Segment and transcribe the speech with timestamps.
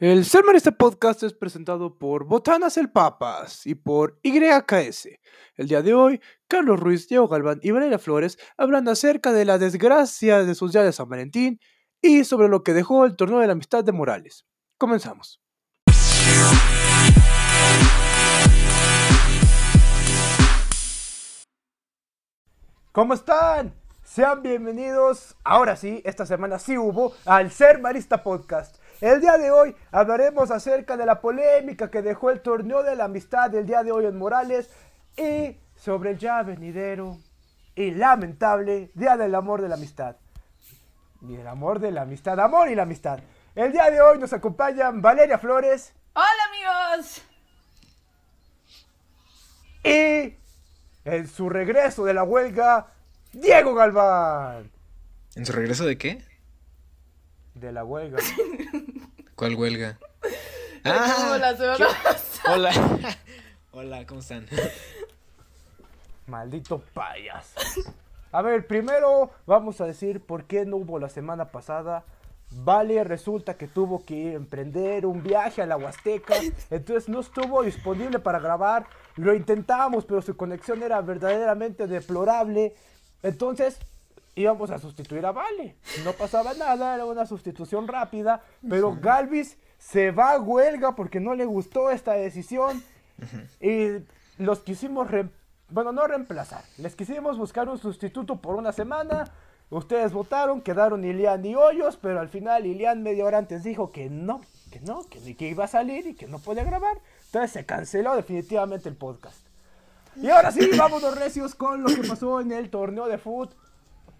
[0.00, 5.08] El Ser Marista Podcast es presentado por Botanas el Papas y por YKS.
[5.56, 9.58] El día de hoy, Carlos Ruiz, Diego Galván y Valeria Flores hablan acerca de la
[9.58, 11.58] desgracia de sus días de San Valentín
[12.00, 14.46] y sobre lo que dejó el torneo de la amistad de Morales.
[14.78, 15.42] Comenzamos.
[22.92, 23.74] ¿Cómo están?
[24.04, 28.76] Sean bienvenidos, ahora sí, esta semana sí hubo, al Ser Marista Podcast.
[29.00, 33.04] El día de hoy hablaremos acerca de la polémica que dejó el torneo de la
[33.04, 34.70] amistad del día de hoy en Morales
[35.16, 37.16] y sobre el ya venidero
[37.76, 40.16] y lamentable Día del Amor de la Amistad.
[41.22, 43.20] Y el amor de la amistad, amor y la amistad.
[43.54, 46.26] El día de hoy nos acompañan Valeria Flores Hola
[46.96, 47.22] amigos.
[49.84, 50.36] y
[51.04, 52.88] en su regreso de la huelga,
[53.32, 54.70] Diego Galván.
[55.36, 56.24] ¿En su regreso de qué?
[57.54, 58.18] De la huelga.
[59.38, 59.96] ¿Cuál huelga?
[60.82, 62.54] Como la semana pasada.
[62.54, 62.72] hola.
[63.70, 64.48] hola, ¿cómo están?
[66.26, 67.54] Maldito payas.
[68.32, 72.02] A ver, primero vamos a decir por qué no hubo la semana pasada.
[72.50, 76.34] Vale, resulta que tuvo que emprender un viaje a la Huasteca,
[76.70, 78.86] entonces no estuvo disponible para grabar.
[79.14, 82.74] Lo intentamos, pero su conexión era verdaderamente deplorable.
[83.22, 83.78] Entonces
[84.40, 85.76] íbamos a sustituir a Vale.
[86.04, 91.34] No pasaba nada, era una sustitución rápida, pero Galvis se va a huelga porque no
[91.34, 92.82] le gustó esta decisión.
[93.60, 94.04] Y
[94.38, 95.28] los quisimos, re-
[95.70, 99.30] bueno, no reemplazar, les quisimos buscar un sustituto por una semana.
[99.70, 104.08] Ustedes votaron, quedaron Ilian y Hoyos, pero al final Ilian media hora antes dijo que
[104.08, 104.40] no,
[104.72, 106.98] que no, que, ni que iba a salir y que no podía grabar.
[107.26, 109.46] Entonces se canceló definitivamente el podcast.
[110.16, 113.54] Y ahora sí, vámonos recios con lo que pasó en el torneo de fútbol.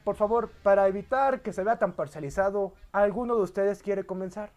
[0.08, 4.48] Por favor, para evitar que se vea tan parcializado, ¿alguno de ustedes quiere comenzar?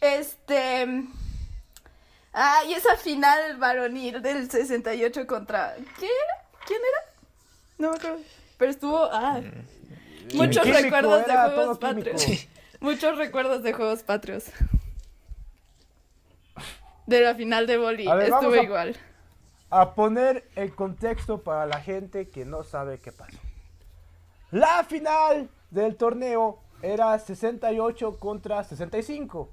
[0.00, 1.04] Este.
[2.32, 5.74] Ay, esa final varonil del 68 contra.
[5.76, 6.48] ¿Quién era?
[6.66, 7.12] ¿Quién era?
[7.78, 8.18] No me acuerdo.
[8.58, 9.08] Pero estuvo.
[9.12, 9.40] Ah.
[10.34, 11.78] Muchos Químico, recuerdos de Juegos.
[11.78, 12.26] Patrios.
[12.80, 14.46] Muchos recuerdos de Juegos Patrios.
[17.06, 18.08] De la final de Boli.
[18.08, 18.96] A ver, vamos Estuvo a- igual.
[19.70, 23.38] a poner el contexto para la gente que no sabe qué pasó.
[24.50, 29.48] La final del torneo era 68 contra 65.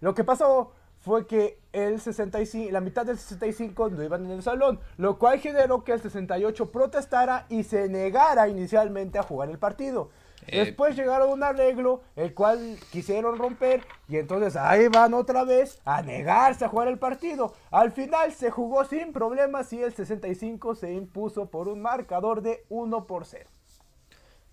[0.00, 4.42] Lo que pasó fue que el 65, la mitad del 65 no iban en el
[4.42, 9.58] salón, lo cual generó que el 68 protestara y se negara inicialmente a jugar el
[9.58, 10.10] partido.
[10.46, 15.44] Eh, Después llegaron a un arreglo, el cual quisieron romper, y entonces ahí van otra
[15.44, 17.54] vez a negarse a jugar el partido.
[17.70, 22.66] Al final se jugó sin problemas y el 65 se impuso por un marcador de
[22.68, 23.48] 1 por 0.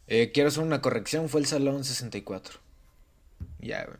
[0.07, 2.59] Eh, quiero hacer una corrección, fue el Salón 64.
[3.59, 3.97] Ya, güey.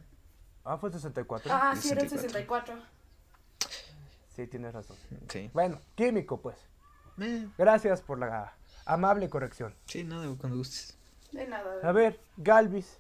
[0.64, 1.52] Ah, fue 64.
[1.54, 2.76] Ah, sí, era el 64.
[2.76, 2.98] 64.
[4.36, 4.96] Sí, tienes razón.
[5.30, 5.50] Sí.
[5.54, 6.58] Bueno, químico, pues.
[7.20, 8.54] Eh, Gracias por la
[8.86, 9.74] amable corrección.
[9.86, 10.96] sí, nada, cuando gustes.
[11.32, 11.80] De nada.
[11.84, 12.98] A ver, Galvis,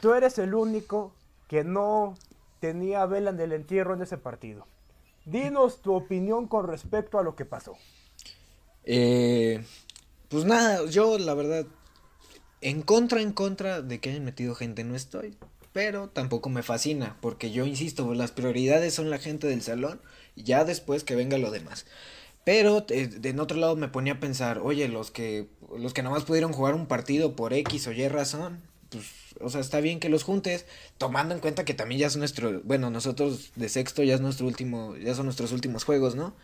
[0.00, 1.12] tú eres el único
[1.48, 2.16] que no
[2.60, 4.66] tenía vela en el entierro en ese partido.
[5.24, 7.76] Dinos tu opinión con respecto a lo que pasó.
[8.84, 9.64] Eh,
[10.28, 11.66] pues nada, yo la verdad,
[12.62, 15.36] en contra, en contra de que hayan metido gente no estoy.
[15.72, 20.00] Pero tampoco me fascina, porque yo insisto, las prioridades son la gente del salón
[20.36, 21.86] ya después que venga lo demás.
[22.44, 26.24] Pero eh, en otro lado me ponía a pensar, oye, los que los que nomás
[26.24, 29.06] pudieron jugar un partido por X o Y razón, pues,
[29.40, 30.66] o sea, está bien que los juntes,
[30.98, 34.46] tomando en cuenta que también ya es nuestro, bueno, nosotros de sexto ya es nuestro
[34.46, 36.34] último, ya son nuestros últimos juegos, ¿no?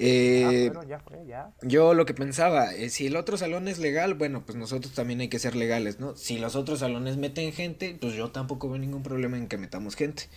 [0.00, 1.52] Eh, ah, bueno, ya fue, ya.
[1.62, 5.20] yo lo que pensaba, eh, si el otro salón es legal, bueno, pues nosotros también
[5.20, 6.14] hay que ser legales, ¿no?
[6.14, 9.96] Si los otros salones meten gente, pues yo tampoco veo ningún problema en que metamos
[9.96, 10.28] gente.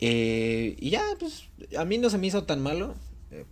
[0.00, 1.44] Eh, y ya, pues
[1.78, 2.96] a mí no se me hizo tan malo.
[3.30, 3.44] Eh,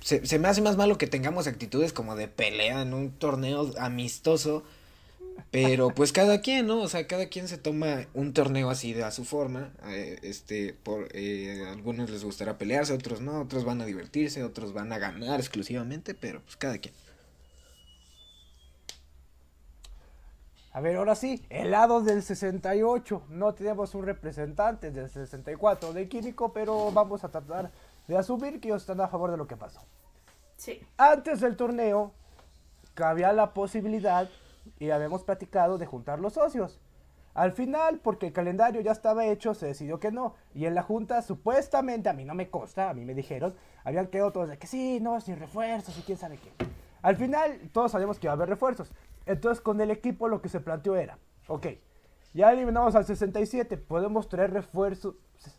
[0.00, 3.70] se, se me hace más malo que tengamos actitudes como de pelea en un torneo
[3.78, 4.64] amistoso.
[5.50, 6.80] Pero pues cada quien, ¿no?
[6.82, 9.72] O sea, cada quien se toma un torneo así de a su forma.
[9.86, 14.42] eh, este, por eh, a algunos les gustará pelearse, otros no, otros van a divertirse,
[14.42, 16.94] otros van a ganar exclusivamente, pero pues cada quien.
[20.72, 23.22] A ver, ahora sí, el lado del 68.
[23.28, 27.70] No tenemos un representante del 64 de Químico, pero vamos a tratar
[28.08, 29.80] de asumir que ellos están a favor de lo que pasó.
[30.56, 30.80] Sí.
[30.96, 32.12] Antes del torneo,
[32.94, 34.28] cabía la posibilidad,
[34.78, 36.80] y habíamos platicado, de juntar los socios.
[37.34, 40.34] Al final, porque el calendario ya estaba hecho, se decidió que no.
[40.54, 44.06] Y en la junta, supuestamente, a mí no me consta, a mí me dijeron, habían
[44.06, 46.52] quedado todos de que sí, no, sin refuerzos y quién sabe qué.
[47.02, 48.92] Al final, todos sabíamos que iba a haber refuerzos.
[49.26, 51.18] Entonces, con el equipo lo que se planteó era,
[51.48, 51.66] ok,
[52.32, 55.14] Ya eliminamos al 67, podemos traer refuerzos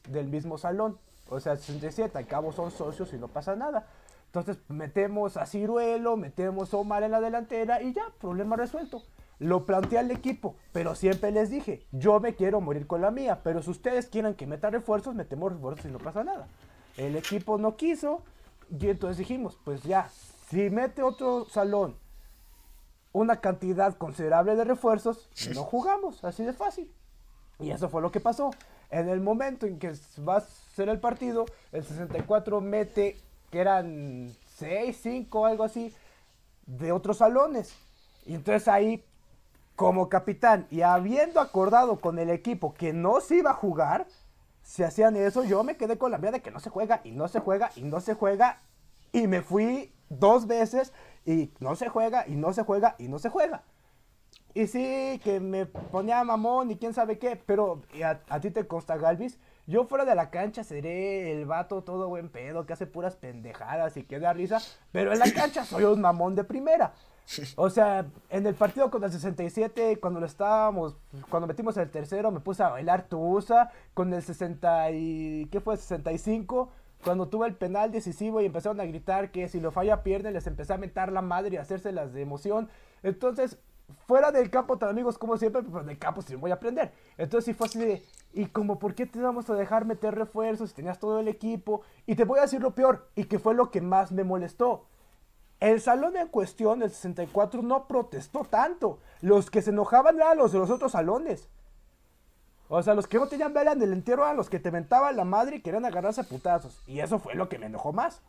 [0.09, 0.97] del mismo salón.
[1.29, 3.87] O sea, 67, al cabo son socios y no pasa nada.
[4.35, 9.01] Entonces metemos a Ciruelo, metemos a Omar en la delantera y ya, problema resuelto.
[9.39, 13.39] Lo planteé al equipo, pero siempre les dije, yo me quiero morir con la mía,
[13.43, 16.49] pero si ustedes quieren que meta refuerzos, metemos refuerzos y no pasa nada.
[16.97, 18.23] El equipo no quiso
[18.77, 20.09] y entonces dijimos, pues ya,
[20.49, 21.95] si mete otro salón
[23.13, 26.91] una cantidad considerable de refuerzos, no jugamos, así de fácil.
[27.61, 28.51] Y eso fue lo que pasó.
[28.89, 29.93] En el momento en que
[30.27, 33.17] va a ser el partido, el 64 mete,
[33.51, 35.93] que eran 6, 5, algo así,
[36.65, 37.75] de otros salones.
[38.25, 39.03] Y entonces ahí,
[39.75, 44.07] como capitán, y habiendo acordado con el equipo que no se iba a jugar,
[44.63, 47.11] si hacían eso, yo me quedé con la mía de que no se juega, y
[47.11, 48.61] no se juega, y no se juega,
[49.11, 50.91] y me fui dos veces
[51.25, 53.63] y no se juega, y no se juega, y no se juega.
[54.53, 57.81] Y sí, que me ponía mamón y quién sabe qué, pero
[58.29, 59.37] a, ti te consta, Galvis.
[59.67, 63.97] Yo fuera de la cancha seré el vato todo buen pedo que hace puras pendejadas
[63.97, 64.59] y que da risa,
[64.91, 66.93] pero en la cancha soy un mamón de primera.
[67.55, 70.95] O sea, en el partido con el 67, cuando lo estábamos,
[71.29, 73.71] cuando metimos el tercero, me puse a bailar tusa.
[73.93, 75.77] Con el 60 y, ¿qué fue?
[75.77, 76.69] 65,
[77.03, 80.47] cuando tuve el penal decisivo y empezaron a gritar que si lo falla pierde, les
[80.47, 82.69] empecé a mentar la madre y a hacerse las de emoción.
[83.01, 83.57] Entonces,
[84.07, 86.91] fuera del campo tan amigos como siempre, pero en el campo sí voy a aprender.
[87.17, 90.69] Entonces sí fue así de, ¿y como por qué te vamos a dejar meter refuerzos
[90.69, 91.81] si tenías todo el equipo?
[92.05, 94.85] Y te voy a decir lo peor, y que fue lo que más me molestó.
[95.59, 98.99] El salón en cuestión, el 64, no protestó tanto.
[99.21, 101.47] Los que se enojaban eran los de los otros salones.
[102.67, 105.15] O sea, los que no tenían vela en el entierro eran los que te mentaban
[105.15, 106.81] la madre y querían agarrarse a putazos.
[106.87, 108.21] Y eso fue lo que me enojó más.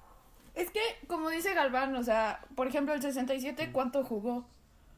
[0.55, 4.45] Es que, como dice Galván, o sea, por ejemplo, el 67, ¿cuánto jugó?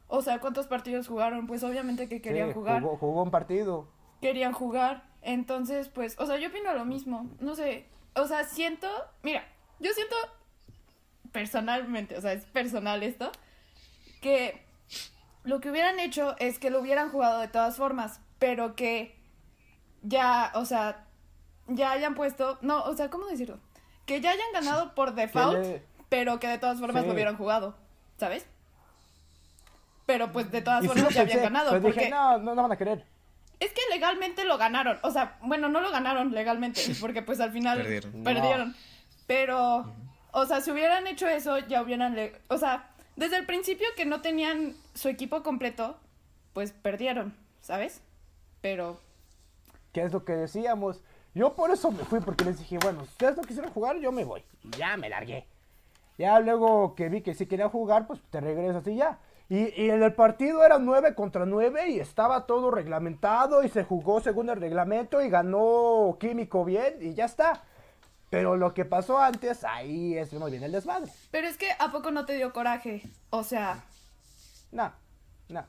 [0.08, 1.46] O sea, ¿cuántos partidos jugaron?
[1.46, 2.82] Pues obviamente que querían jugar.
[2.82, 3.88] Jugó, jugó un partido.
[4.20, 5.04] Querían jugar.
[5.22, 7.30] Entonces, pues, o sea, yo opino lo mismo.
[7.40, 7.86] No sé.
[8.14, 8.88] O sea, siento.
[9.22, 9.46] Mira,
[9.78, 10.16] yo siento
[11.32, 13.30] personalmente, o sea, es personal esto,
[14.20, 14.62] que
[15.44, 19.18] lo que hubieran hecho es que lo hubieran jugado de todas formas, pero que
[20.02, 21.06] ya, o sea,
[21.66, 23.58] ya hayan puesto, no, o sea, ¿cómo decirlo?
[24.06, 27.76] Que ya hayan ganado por default, pero que de todas formas lo hubieran jugado,
[28.16, 28.46] ¿sabes?
[30.08, 31.70] Pero pues de todas formas ya habían ganado.
[31.70, 33.04] Pero dije, no, no, van a querer.
[33.60, 37.52] Es que legalmente lo ganaron, o sea, bueno, no lo ganaron legalmente, porque pues al
[37.52, 37.84] final
[38.24, 38.74] perdieron.
[39.26, 39.92] Pero,
[40.30, 42.16] o sea, si hubieran hecho eso, ya hubieran,
[42.48, 45.98] o sea, desde el principio que no tenían su equipo completo,
[46.54, 48.00] pues perdieron, ¿sabes?
[48.62, 48.98] Pero
[49.92, 51.02] ¿Qué es lo que decíamos?
[51.34, 54.10] Yo por eso me fui, porque les dije, bueno, si ustedes no quisieron jugar, yo
[54.10, 54.42] me voy.
[54.62, 55.44] Y ya me largué.
[56.16, 59.18] Ya luego que vi que sí quería jugar, pues te regresas y ya.
[59.50, 64.20] Y, en el partido era 9 contra 9 y estaba todo reglamentado y se jugó
[64.20, 67.62] según el reglamento y ganó Químico bien y ya está.
[68.28, 71.10] Pero lo que pasó antes, ahí es muy bien el desmadre.
[71.30, 73.02] Pero es que ¿a poco no te dio coraje?
[73.30, 73.82] O sea...
[74.70, 74.92] No,
[75.48, 75.64] no.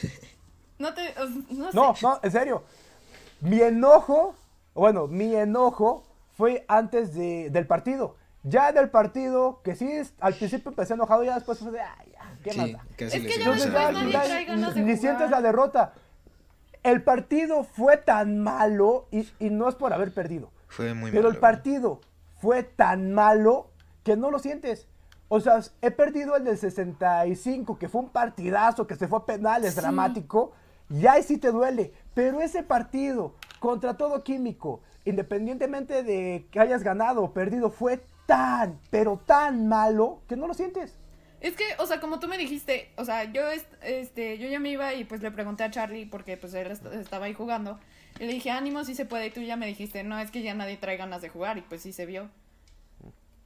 [0.78, 1.14] no te...
[1.50, 2.64] No, no, no, en serio.
[3.40, 4.34] Mi enojo,
[4.74, 6.04] bueno, mi enojo
[6.36, 8.16] fue antes de, del partido.
[8.42, 9.90] Ya del partido, que sí,
[10.20, 12.07] al principio empecé enojado, ya después fue de, ay,
[12.50, 15.92] ¿qué más Es que ya después nadie trae ganas de Ni sientes la derrota.
[16.82, 20.50] El partido fue tan malo, y, y no es por haber perdido.
[20.68, 22.00] Fue muy Pero el partido
[22.38, 23.70] fue tan malo
[24.04, 24.86] que no lo sientes.
[25.28, 29.26] O sea, he perdido el del 65, que fue un partidazo, que se fue a
[29.26, 30.52] penales, dramático.
[30.88, 31.92] Y ahí sí te duele.
[32.14, 38.78] Pero ese partido contra todo químico, independientemente de que hayas ganado o perdido, fue tan,
[38.90, 40.98] pero tan malo que no lo sientes.
[41.40, 43.42] Es que, o sea, como tú me dijiste, o sea, yo
[43.82, 47.26] este, yo ya me iba y pues le pregunté a Charlie porque pues él estaba
[47.26, 47.78] ahí jugando.
[48.18, 49.26] Y le dije, ánimo, si se puede.
[49.26, 51.56] Y tú ya me dijiste, no, es que ya nadie trae ganas de jugar.
[51.58, 52.28] Y pues sí se vio.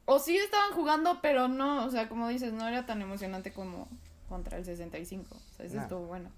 [0.07, 3.89] O sí estaban jugando, pero no, o sea, como dices, no era tan emocionante como
[4.29, 5.35] contra el 65.
[5.35, 6.31] O sea, eso estuvo bueno.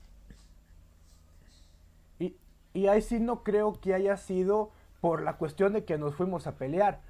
[2.74, 6.48] Y ahí sí no creo que haya sido por la cuestión de que nos fuimos
[6.48, 7.00] a pelear.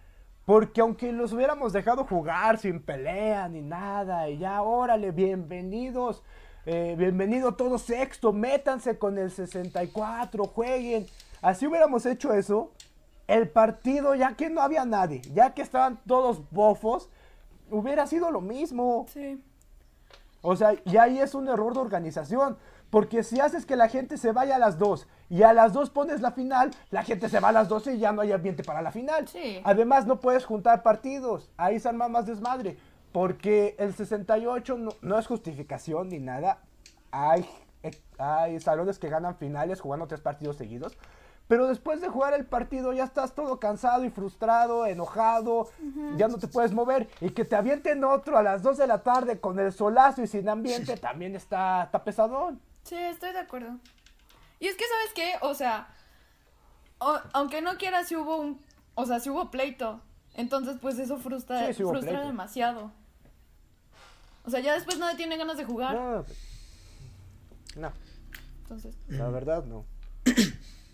[0.45, 6.23] Porque aunque los hubiéramos dejado jugar sin pelea ni nada, y ya, órale, bienvenidos,
[6.67, 11.07] eh, bienvenido todo sexto, métanse con el 64, jueguen.
[11.41, 12.73] Así hubiéramos hecho eso,
[13.27, 17.09] el partido, ya que no había nadie, ya que estaban todos bofos,
[17.71, 19.07] hubiera sido lo mismo.
[19.09, 19.43] Sí.
[20.43, 22.59] O sea, y ahí es un error de organización.
[22.95, 25.91] Porque si haces que la gente se vaya a las dos y a las dos
[25.91, 28.63] pones la final, la gente se va a las 12 y ya no hay ambiente
[28.63, 29.29] para la final.
[29.65, 31.51] Además, no puedes juntar partidos.
[31.57, 32.77] Ahí se arma más desmadre.
[33.11, 36.61] Porque el 68 no, es justificación ni nada.
[37.11, 37.45] Hay
[37.83, 40.97] eh, hay salones que ganan finales jugando tres partidos seguidos.
[41.49, 45.69] Pero después de jugar el partido ya estás todo cansado y frustrado, enojado,
[46.17, 47.09] ya no te puedes mover.
[47.21, 50.29] Y que te avienten otro a las 2 de la tarde con el solazo y
[50.29, 52.61] sin ambiente también está, está pesadón.
[52.85, 53.79] Sí, estoy de acuerdo.
[54.61, 55.33] Y es que, ¿sabes qué?
[55.41, 55.88] O sea,
[56.99, 58.61] o- aunque no quiera, si hubo un.
[58.95, 60.00] O sea, si hubo pleito.
[60.35, 62.26] Entonces, pues eso frustra, Sí, frustra pleito.
[62.26, 62.93] demasiado.
[64.45, 65.95] O sea, ya después nadie tiene ganas de jugar.
[65.95, 66.25] No,
[67.76, 67.93] no,
[68.62, 69.85] Entonces, la verdad no.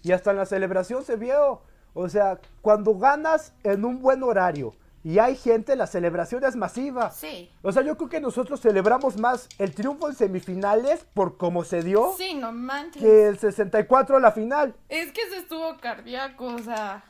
[0.02, 1.62] Y hasta en la celebración se vio.
[1.92, 7.10] O sea, cuando ganas en un buen horario y hay gente, la celebración es masiva.
[7.10, 7.50] sí.
[7.62, 11.82] O sea, yo creo que nosotros celebramos más el triunfo en semifinales por cómo se
[11.82, 13.02] dio Sí, no manches.
[13.02, 14.74] que el 64 a la final.
[14.88, 17.02] Es que se estuvo cardíaco, o sea.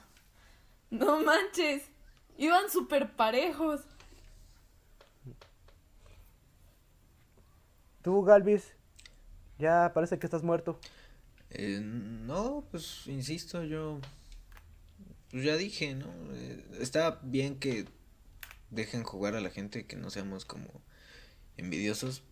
[0.91, 1.83] No manches.
[2.37, 3.81] Iban súper parejos.
[8.03, 8.73] Tú, Galvis,
[9.59, 10.79] ya parece que estás muerto.
[11.51, 13.99] Eh, no, pues insisto, yo
[15.31, 16.13] pues ya dije, ¿no?
[16.35, 17.87] Eh, está bien que
[18.71, 20.69] dejen jugar a la gente, que no seamos como
[21.57, 22.23] envidiosos,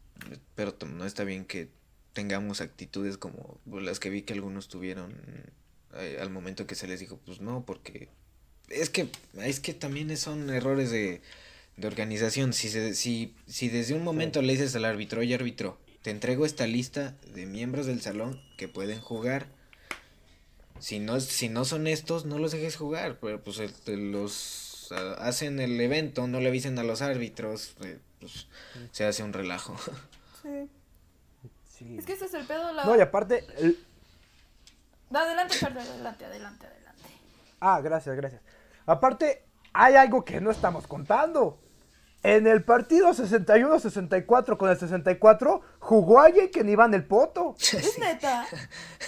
[0.55, 1.69] pero no está bien que
[2.13, 5.15] tengamos actitudes como las que vi que algunos tuvieron
[5.95, 8.09] eh, al momento que se les dijo, pues no, porque
[8.69, 11.21] es que es que también son errores de,
[11.77, 12.53] de organización.
[12.53, 16.45] Si, se, si, si desde un momento le dices al árbitro, oye árbitro, te entrego
[16.45, 19.49] esta lista de miembros del salón que pueden jugar.
[20.81, 23.19] Si no, si no son estos, no los dejes jugar.
[23.21, 27.75] Pero pues el- te los ah, hacen el evento, no le avisen a los árbitros.
[27.85, 28.47] eh, pues
[28.93, 29.77] se hace un relajo.
[30.43, 30.69] Sí.
[31.79, 31.97] Sí.
[31.99, 32.73] Es que ese es el pedo.
[32.73, 32.85] La...
[32.85, 33.79] No, y aparte, el-
[35.13, 37.05] Adelante, Charlie, adelante, adelante, adelante.
[37.61, 38.43] Ah, gracias, gracias.
[38.87, 41.61] Aparte, hay algo que no estamos contando.
[42.23, 47.55] En el partido 61-64 con el 64, jugó alguien que ni iba en el poto.
[47.73, 48.47] Es neta.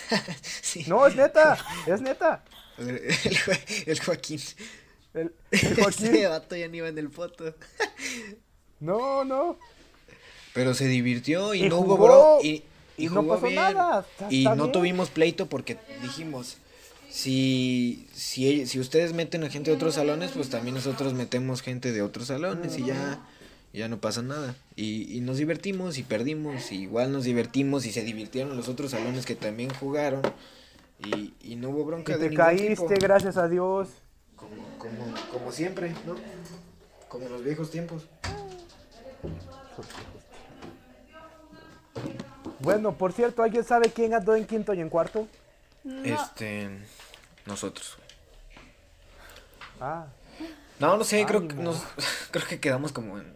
[0.42, 0.84] sí.
[0.86, 2.44] No, es neta, es neta.
[2.78, 2.98] El,
[3.44, 3.52] Jo-
[3.86, 4.40] el Joaquín.
[5.12, 6.14] El, el Joaquín.
[6.14, 7.54] Ese vato ya ni iba en el foto.
[8.78, 9.58] No, no.
[10.54, 12.38] Pero se divirtió y, Y no jugó, hubo bro.
[12.42, 12.64] Y,
[12.96, 13.56] y y no pasó bien.
[13.56, 14.72] nada, está- y está no bien.
[14.72, 16.58] tuvimos pleito porque dijimos.
[17.10, 21.90] Si, si, si ustedes meten a gente de otros salones, pues también nosotros metemos gente
[21.92, 23.18] de otros salones y ya,
[23.72, 24.54] ya no pasa nada.
[24.76, 28.92] Y, y nos divertimos y perdimos, y igual nos divertimos y se divirtieron los otros
[28.92, 30.22] salones que también jugaron.
[31.04, 33.00] Y, y no hubo Y bronca de te ningún caíste, tipo.
[33.00, 33.88] gracias a Dios.
[34.36, 36.14] Como, como, como siempre, ¿no?
[37.08, 38.06] Como en los viejos tiempos.
[42.60, 45.26] Bueno, por cierto, ¿alguien sabe quién andó en quinto y en cuarto?
[45.84, 46.04] No.
[46.04, 46.68] Este,
[47.46, 47.96] nosotros.
[49.80, 50.06] Ah,
[50.78, 51.82] No, no sé, creo que nos,
[52.30, 53.34] creo que quedamos como en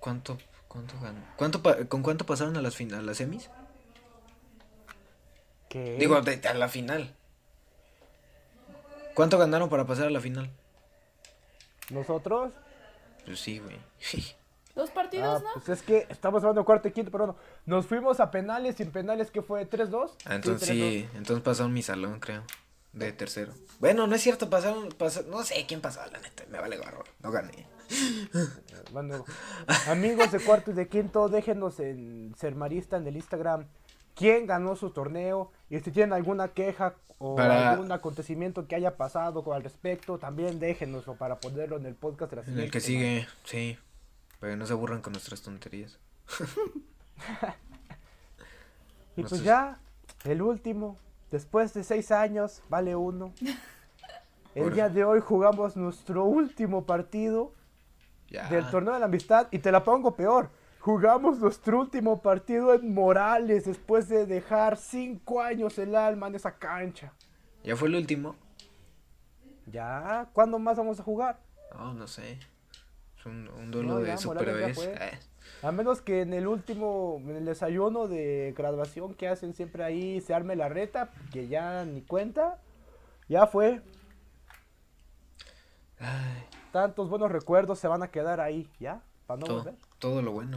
[0.00, 0.38] ¿cuánto
[0.68, 1.20] cuánto ganó?
[1.36, 3.48] ¿Cuánto pa- con cuánto pasaron a las fin- a las semis?
[5.68, 5.96] ¿qué?
[5.98, 7.14] Digo, de- a la final.
[9.14, 10.50] ¿Cuánto ganaron para pasar a la final?
[11.90, 12.52] ¿Nosotros?
[13.26, 13.78] Pues sí, güey.
[14.74, 15.48] Dos Ah, partidos, ¿no?
[15.54, 17.36] pues es que estamos hablando de cuarto y quinto, pero no.
[17.66, 20.10] Nos fuimos a penales, sin penales, que fue 3-2.
[20.24, 20.72] Ah, entonces 3-2.
[20.72, 22.42] sí, entonces pasaron mi salón, creo.
[22.92, 23.52] De tercero.
[23.80, 27.04] Bueno, no es cierto, pasaron, pasaron, no sé quién pasó, la neta, me vale gorro,
[27.22, 27.66] no gané.
[28.92, 29.24] Bueno,
[29.88, 33.66] amigos de cuarto y de quinto, déjenos en Ser Marista en el Instagram
[34.14, 38.96] quién ganó su torneo y si tienen alguna queja o Para- algún acontecimiento que haya
[38.96, 42.70] pasado con al respecto, también déjenoslo para ponerlo en el podcast de la En el
[42.70, 43.04] que semana.
[43.04, 43.78] sigue, sí.
[44.42, 45.98] Que no se aburran con nuestras tonterías.
[49.16, 49.78] Y pues ya,
[50.24, 50.96] el último,
[51.30, 53.32] después de seis años, vale uno.
[54.54, 57.52] El Por- día de hoy jugamos nuestro último partido
[58.28, 58.48] Ya.
[58.48, 60.50] del torneo de la amistad y te la pongo peor.
[60.80, 66.58] Jugamos nuestro último partido en Morales después de dejar cinco años el alma en esa
[66.58, 67.12] cancha.
[67.64, 68.34] ¿Ya fue el último?
[69.66, 71.38] Ya, ¿cuándo más vamos a jugar?
[71.74, 72.38] No, no sé.
[73.18, 74.12] Es un, un duelo de.
[74.84, 75.18] Eh,
[75.62, 80.20] A menos que en el último, en el desayuno de graduación que hacen siempre ahí
[80.20, 82.58] se arme la reta, que ya ni cuenta.
[83.28, 83.80] Ya fue.
[86.00, 89.02] ay, Tantos buenos recuerdos se van a quedar ahí, ¿ya?
[89.26, 89.74] Para no todo, volver.
[89.98, 90.56] todo lo bueno.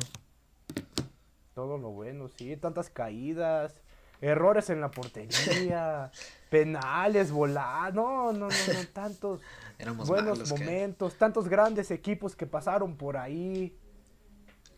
[1.54, 3.76] Todo lo bueno, sí, tantas caídas,
[4.22, 6.12] errores en la portería,
[6.50, 9.42] penales, volar, no, no, no, no, tantos
[9.78, 13.78] Éramos buenos que- momentos, tantos grandes equipos que pasaron por ahí.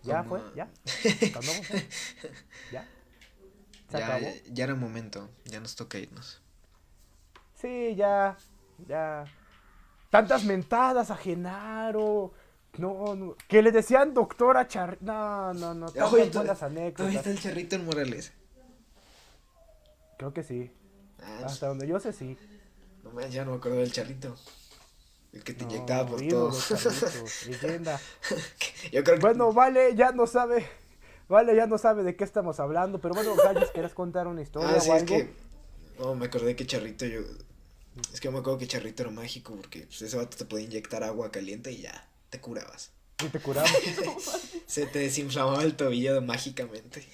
[0.04, 0.70] Ya Como- fue, ya.
[2.72, 2.86] ¿Ya?
[3.90, 4.28] ¿Se Ya, acabó?
[4.52, 5.30] ya, era momento.
[5.46, 6.42] Ya nos toca irnos.
[7.54, 8.38] Sí, ya,
[8.88, 9.26] ya.
[10.10, 12.34] Tantas mentadas a Genaro.
[12.78, 13.36] No, no.
[13.48, 14.98] Que le decían doctora Char...
[15.02, 15.88] No, no, no.
[15.92, 17.16] Tantas to- buenas anécdotas.
[17.16, 18.34] está el charrito en Morales.
[20.18, 20.72] Creo que sí.
[21.22, 22.38] Ah, Hasta donde yo sé, sí.
[23.04, 24.36] no man, ya no me acuerdo del charrito.
[25.34, 26.52] El que te No, inyectaba por todo.
[27.48, 28.00] Leyenda.
[28.92, 29.22] Yo creo que.
[29.22, 30.66] Bueno, vale, ya no sabe.
[31.28, 33.00] Vale, ya no sabe de qué estamos hablando.
[33.02, 35.16] Pero bueno, Gallos, ¿quieres contar una historia Ah, sí, o es algo?
[35.16, 35.34] que.
[36.00, 37.20] No, me acordé que Charrito yo.
[38.14, 41.04] Es que me acuerdo que Charrito era mágico porque pues, ese vato te podía inyectar
[41.04, 42.92] agua caliente y ya te curabas.
[43.24, 43.72] Y te curamos.
[44.66, 47.06] Se te desinflamaba el tobillo mágicamente.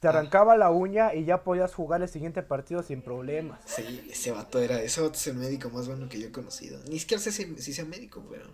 [0.00, 3.60] Te arrancaba la uña y ya podías jugar el siguiente partido sin problemas.
[3.66, 4.80] Sí, ese vato era.
[4.82, 6.80] Ese vato es el médico más bueno que yo he conocido.
[6.88, 8.46] Ni siquiera sé si, si sea médico, pero.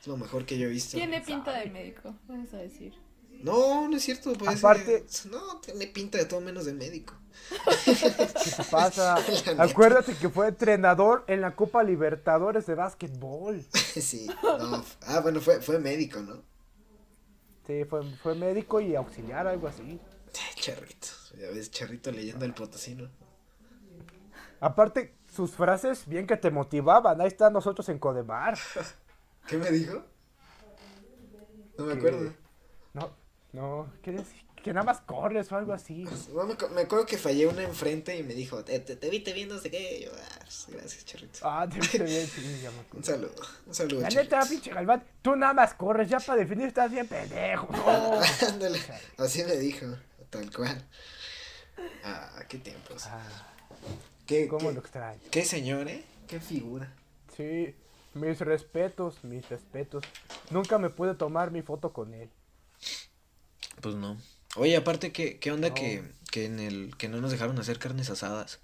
[0.00, 0.96] Es lo mejor que yo he visto.
[0.96, 2.94] Tiene pinta de médico, vamos a decir.
[3.42, 4.32] No, no es cierto.
[4.34, 7.14] Parece, Aparte- No, tiene pinta de todo menos de médico.
[7.84, 9.16] ¿Qué te pasa?
[9.58, 13.64] Acuérdate que fue entrenador en la Copa Libertadores de básquetbol.
[13.72, 14.28] sí.
[14.42, 14.84] No.
[15.06, 16.42] Ah, bueno, fue, fue médico, ¿no?
[17.66, 20.00] Sí, fue, fue médico y auxiliar, algo así.
[20.74, 21.08] Charrito.
[21.38, 23.08] Ya ves, Charrito leyendo el potosino.
[24.60, 27.20] Aparte, sus frases bien que te motivaban.
[27.20, 28.58] Ahí están nosotros en Codemar.
[29.46, 30.02] ¿Qué me dijo?
[31.78, 32.32] No me Que- acuerdo.
[32.94, 33.10] No,
[33.52, 34.42] no, ¿qué decir?
[34.62, 36.02] Que nada más corres o algo así.
[36.34, 39.08] No, me, acu- me acuerdo que fallé una enfrente y me dijo, te, te, te
[39.08, 40.00] vi, te vi, no sé qué.
[40.04, 41.38] Yo, ah, pues, gracias, Charrito.
[41.44, 42.98] Ah, te viste bien, sí, ya me acuerdo.
[42.98, 43.34] Un saludo,
[43.66, 47.06] un saludo, La neta, pinche Galván, tú nada más corres, ya para definir estás bien
[47.06, 47.68] pendejo.
[47.70, 48.20] No.
[48.48, 48.80] Ándale,
[49.18, 49.86] así me dijo,
[50.30, 50.84] tal cual.
[52.04, 53.06] Ah, qué tiempos.
[53.06, 53.22] Ah,
[54.26, 55.20] ¿Qué, cómo qué, lo extraño.
[55.30, 56.04] qué señor, eh?
[56.26, 56.92] Qué figura.
[57.36, 57.74] Sí,
[58.14, 60.04] mis respetos, mis respetos.
[60.50, 62.28] Nunca me pude tomar mi foto con él.
[63.80, 64.16] Pues no.
[64.56, 65.74] Oye, aparte, ¿qué, qué onda No.
[65.74, 68.60] que, que en el que no nos dejaron hacer carnes asadas?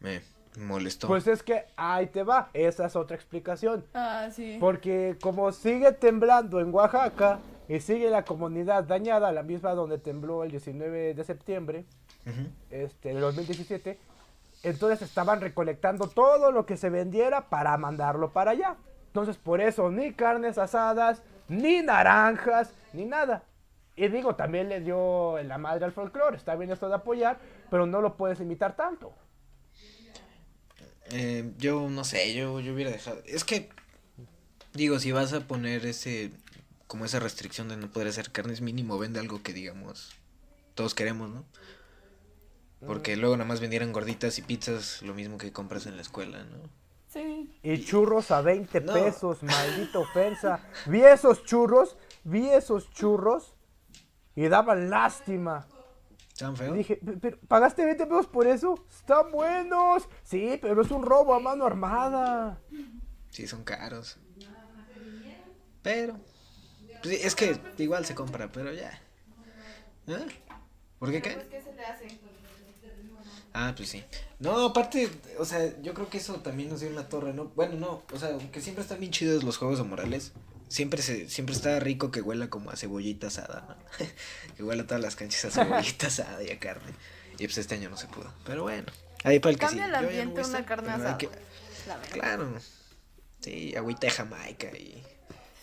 [0.00, 0.22] Me
[0.58, 1.06] molestó.
[1.08, 3.86] Pues es que ahí te va, esa es otra explicación.
[3.94, 4.58] Ah, sí.
[4.60, 10.44] Porque como sigue temblando en Oaxaca y sigue la comunidad dañada, la misma donde tembló
[10.44, 11.84] el 19 de septiembre
[12.26, 12.48] Ujú.
[12.70, 13.98] este, de 2017,
[14.62, 18.76] entonces estaban recolectando todo lo que se vendiera para mandarlo para allá.
[19.08, 23.44] Entonces por eso ni carnes asadas, ni naranjas, ni nada.
[23.96, 27.38] Y digo, también le dio la madre al folclore, está bien esto de apoyar,
[27.70, 29.14] pero no lo puedes imitar tanto.
[31.10, 33.22] Eh, yo no sé, yo, yo hubiera dejado.
[33.26, 33.70] Es que,
[34.74, 36.30] digo, si vas a poner ese,
[36.86, 40.14] como esa restricción de no poder hacer carnes, mínimo vende algo que digamos,
[40.74, 41.44] todos queremos, ¿no?
[42.86, 46.44] Porque luego nada más vendieran gorditas y pizzas, lo mismo que compras en la escuela,
[46.44, 46.58] ¿no?
[47.08, 47.58] Sí.
[47.62, 48.92] Y churros a 20 No.
[48.92, 50.60] pesos, maldita ofensa.
[50.86, 53.54] Vi esos churros, vi esos churros
[54.34, 55.66] y daban lástima.
[56.28, 56.76] ¿Están Y feos?
[56.76, 58.84] dije, "Pe- pero ¿pagaste 20 pesos por eso?
[58.90, 60.06] Están buenos.
[60.22, 62.60] Sí, pero es un robo a mano armada.
[63.30, 64.18] Sí, son caros.
[65.82, 66.18] Pero,
[67.02, 69.00] pues, es que igual se compra, pero ya.
[70.08, 70.26] ¿Eh?
[70.98, 71.36] ¿Por qué qué?
[71.50, 72.18] ¿qué se le hace?
[73.58, 74.04] Ah, pues sí.
[74.38, 77.46] No, aparte, o sea, yo creo que eso también nos dio en la torre, ¿no?
[77.56, 80.32] Bueno, no, o sea, aunque siempre están bien chidos los juegos de Morales,
[80.68, 84.06] siempre se, siempre está rico que huela como a cebollita asada, ¿no?
[84.56, 86.92] que huela a todas las canchas a cebollita asada y a carne.
[87.38, 88.30] Y pues este año no se pudo.
[88.44, 88.92] Pero bueno,
[89.24, 89.86] ahí para el que Cambia sí.
[89.86, 91.18] el no ambiente a una estar, carne asada.
[91.18, 91.30] que-.
[92.12, 92.52] Claro.
[93.40, 95.02] Sí, agüita de Jamaica y,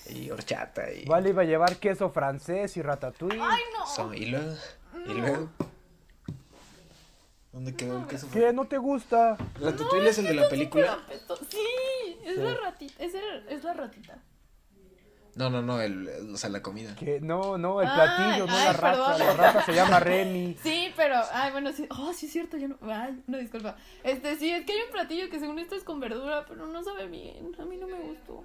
[0.09, 1.05] y horchata y...
[1.05, 3.39] Vale, iba a llevar queso francés y ratatouille.
[3.41, 3.85] Ay, no.
[3.87, 4.53] So, y luego,
[5.07, 5.49] y luego...
[7.51, 8.27] ¿Dónde quedó el queso?
[8.33, 8.51] ¿Qué?
[8.51, 9.37] ¿No te gusta?
[9.59, 10.99] Ratatouille es el de la película.
[11.49, 14.17] Sí, es la ratita, es, el- es la ratita.
[15.35, 16.93] No, no, no, el, o sea, la comida.
[16.95, 19.15] Que no, no, el Ay, platillo, no ay, la rata.
[19.15, 19.19] perdón.
[19.19, 20.57] La rata se llama Remy.
[20.61, 23.75] Sí, pero, ay, bueno, sí, oh, sí es cierto, yo no, ay, no, disculpa.
[24.03, 26.83] Este, sí, es que hay un platillo que según esto es con verdura, pero no
[26.83, 28.43] sabe bien, a mí no me gustó.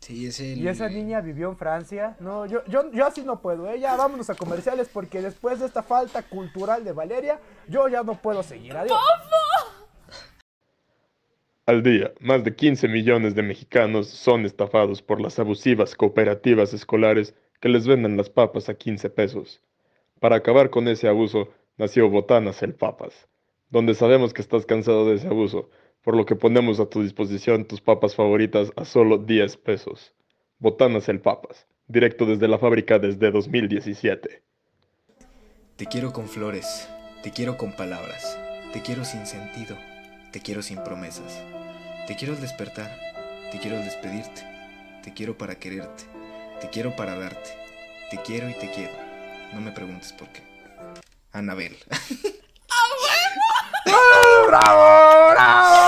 [0.00, 0.58] Sí, es el...
[0.58, 2.16] ¿Y esa niña vivió en Francia?
[2.20, 3.80] No, yo, yo, yo así no puedo, ¿eh?
[3.80, 8.14] Ya vámonos a comerciales porque después de esta falta cultural de Valeria, yo ya no
[8.14, 8.76] puedo seguir.
[8.76, 8.98] Adiós.
[11.66, 17.34] Al día, más de 15 millones de mexicanos son estafados por las abusivas cooperativas escolares
[17.60, 19.60] que les venden las papas a 15 pesos.
[20.18, 23.28] Para acabar con ese abuso, nació Botanas el Papas,
[23.68, 25.68] donde sabemos que estás cansado de ese abuso,
[26.02, 30.14] por lo que ponemos a tu disposición tus papas favoritas a solo 10 pesos.
[30.58, 34.42] Botanas el Papas, directo desde la fábrica desde 2017.
[35.76, 36.88] Te quiero con flores,
[37.22, 38.38] te quiero con palabras,
[38.72, 39.76] te quiero sin sentido,
[40.32, 41.42] te quiero sin promesas.
[42.08, 42.90] Te quiero al despertar,
[43.52, 44.42] te quiero al despedirte,
[45.04, 46.04] te quiero para quererte,
[46.60, 47.50] te quiero para darte,
[48.10, 48.94] te quiero y te quiero.
[49.52, 50.42] No me preguntes por qué.
[51.32, 51.76] Anabel.
[54.48, 55.30] ¡Bravo!
[55.30, 55.87] ¡Bravo!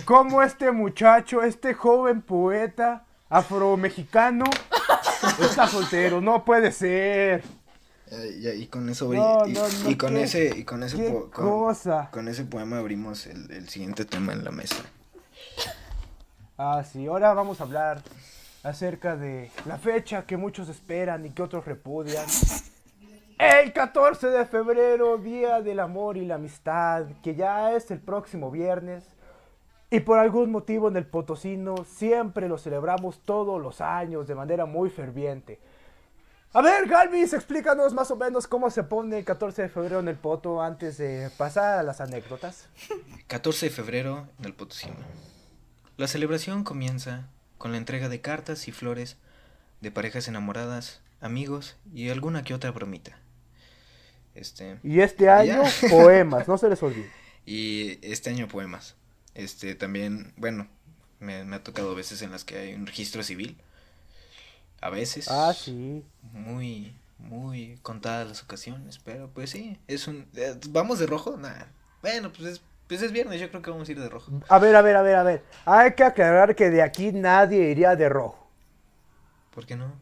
[0.04, 4.44] cómo este muchacho, este joven poeta afro-mexicano
[5.40, 6.20] está soltero.
[6.20, 7.42] No puede ser.
[8.10, 10.96] Eh, y con eso No, y, no, no, y con qué- ese y con ese
[11.10, 12.08] po- con, cosa.
[12.12, 14.76] con ese poema abrimos el, el siguiente tema en la mesa.
[16.58, 18.02] Ah, sí, ahora vamos a hablar
[18.62, 22.26] acerca de la fecha que muchos esperan y que otros repudian.
[23.38, 28.50] El 14 de febrero, Día del Amor y la Amistad, que ya es el próximo
[28.50, 29.04] viernes.
[29.90, 34.64] Y por algún motivo en el Potosino siempre lo celebramos todos los años de manera
[34.64, 35.60] muy ferviente.
[36.54, 40.08] A ver, Galvis, explícanos más o menos cómo se pone el 14 de febrero en
[40.08, 42.70] el Poto antes de pasar a las anécdotas.
[43.26, 44.96] 14 de febrero en el Potosino.
[45.98, 49.18] La celebración comienza con la entrega de cartas y flores
[49.82, 53.18] de parejas enamoradas, amigos y alguna que otra bromita.
[54.36, 55.88] Este, Y este año, Ya.
[55.90, 57.10] poemas, no se les olvide.
[57.44, 58.94] y este año poemas.
[59.34, 60.68] Este también, bueno,
[61.20, 63.56] me, me ha tocado veces en las que hay un registro civil.
[64.80, 65.28] A veces.
[65.30, 66.04] Ah, sí.
[66.32, 70.26] Muy, muy contadas las ocasiones, pero pues sí, es un...
[70.36, 71.36] eh, ¿Vamos de rojo?
[71.38, 71.64] Nah.
[72.02, 74.30] Bueno, pues es, pues es viernes, yo creo que vamos a ir de rojo.
[74.48, 75.42] A ver, a ver, a ver, a ver.
[75.64, 78.48] Hay que aclarar que de aquí nadie iría de rojo.
[79.54, 79.92] ¿Por qué no?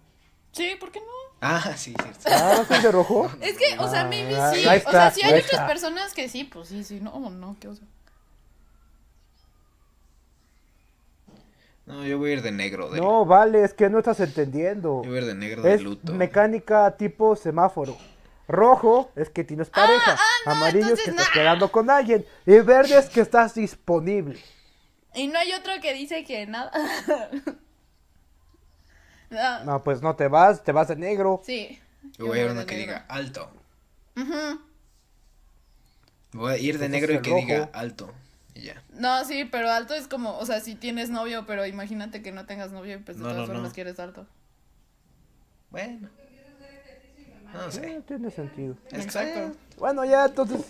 [0.53, 1.07] Sí, ¿por qué no?
[1.47, 2.21] Ah, sí, cierto.
[2.27, 3.31] Ah, ¿no de rojo?
[3.43, 4.67] Es que, o sea, maybe Ah, sí.
[4.67, 5.67] ahí o sea, si hay está.
[5.67, 7.83] personas que sí, pues sí, sí, no, no, qué oso.
[11.87, 12.89] No, yo voy a ir de negro.
[12.89, 15.03] De, No, vale, es que no estás entendiendo.
[15.05, 16.15] Yo voy a ir de negro de Es luto.
[16.15, 17.97] mecánica tipo semáforo.
[18.49, 20.17] Rojo es que tienes pareja.
[20.47, 22.25] Amarillo es que Ah, estás quedando con alguien.
[22.47, 24.39] Y verde es que estás disponible.
[25.15, 26.71] Y no hay otro que dice que nada.
[29.35, 29.65] no.
[29.65, 31.43] No, pues no te vas, te vas de negro.
[31.45, 31.79] Sí.
[32.19, 32.93] Yo voy a ir uno de que negro.
[32.95, 33.51] diga alto.
[36.33, 37.43] Voy a ir de negro y que rojo.
[37.43, 38.13] diga alto.
[38.55, 38.83] Y ya.
[38.91, 42.47] No, sí, pero alto es como, o sea, si tienes novio, pero imagínate que no
[42.47, 43.75] tengas novio y pues de No, todas no, formas no.
[43.75, 44.27] quieres alto.
[45.71, 46.09] Bueno.
[47.53, 48.03] No Eh, sé.
[48.07, 48.77] tiene sentido.
[48.91, 49.39] Exacto.
[49.41, 50.67] eh, Bueno, ya entonces,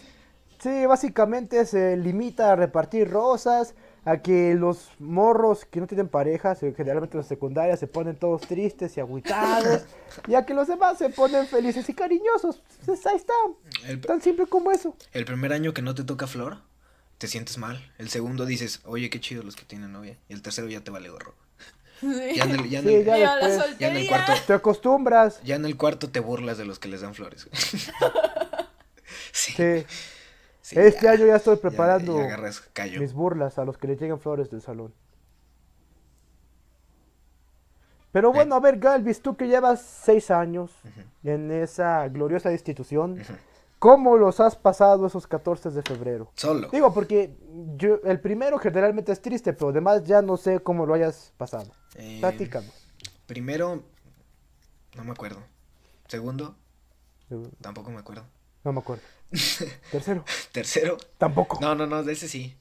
[0.61, 6.54] sí, básicamente se limita a repartir rosas, a que los morros que no tienen pareja,
[6.56, 9.84] generalmente los secundarias, se ponen todos tristes y agüitados,
[10.28, 12.62] y a que los demás se ponen felices y cariñosos.
[12.84, 13.32] Pues ahí está,
[13.86, 14.94] El, tan simple como eso.
[15.12, 16.58] el primer año que no te toca flor,
[17.18, 17.92] te sientes mal.
[17.98, 20.18] El segundo dices, oye, qué chido los que tienen novia.
[20.28, 21.34] Y el tercero ya te vale gorro.
[22.00, 22.08] Sí.
[22.34, 24.08] Ya en el, ya en Sí, el- ya Viva la después, ya en el soltería.
[24.26, 25.40] cuarto, te acostumbras.
[25.44, 27.48] ya en el cuarto te burlas de los que les dan flores.
[29.32, 29.52] sí.
[29.56, 29.86] Sí.
[30.64, 32.98] Sí, Este ya, año ya estoy preparando ya agarras callo.
[33.00, 34.94] mis burlas a los que les llegan flores del salón.
[38.12, 40.70] Pero bueno, a ver, Galvis, tú que llevas seis años
[41.24, 43.20] en esa gloriosa institución,
[43.81, 46.31] ¿cómo los has pasado esos 14 de febrero?
[46.37, 46.68] Solo.
[46.70, 47.37] Digo, porque
[47.77, 51.72] yo, el primero generalmente es triste, pero además ya no sé cómo lo hayas pasado.
[51.96, 52.87] Eh, Platícanos.
[53.27, 53.83] Primero,
[54.96, 55.40] no me acuerdo.
[56.07, 56.55] Segundo,
[57.61, 58.22] tampoco me acuerdo.
[58.62, 59.03] No me acuerdo.
[59.90, 61.58] Tercero, Tercero, tampoco.
[61.60, 62.54] no, no, no, de ese sí.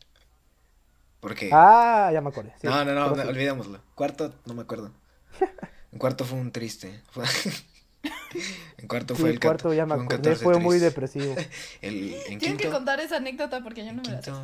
[1.19, 1.49] Porque...
[1.51, 2.53] Ah, ya me acordé.
[2.59, 3.27] sí, no, no, no, no, sí.
[3.27, 3.79] olvidémoslo.
[3.95, 4.91] Cuarto, no me acuerdo.
[5.91, 7.01] En cuarto fue un triste.
[8.77, 10.59] En cuarto Sí, fue el el cuarto cat- ya me fue un acordé, 14 fue
[10.59, 11.35] muy depresivo.
[11.81, 14.31] El, en Tienen que quinto, contar esa anécdota porque yo no me la sé.
[14.31, 14.41] quinto...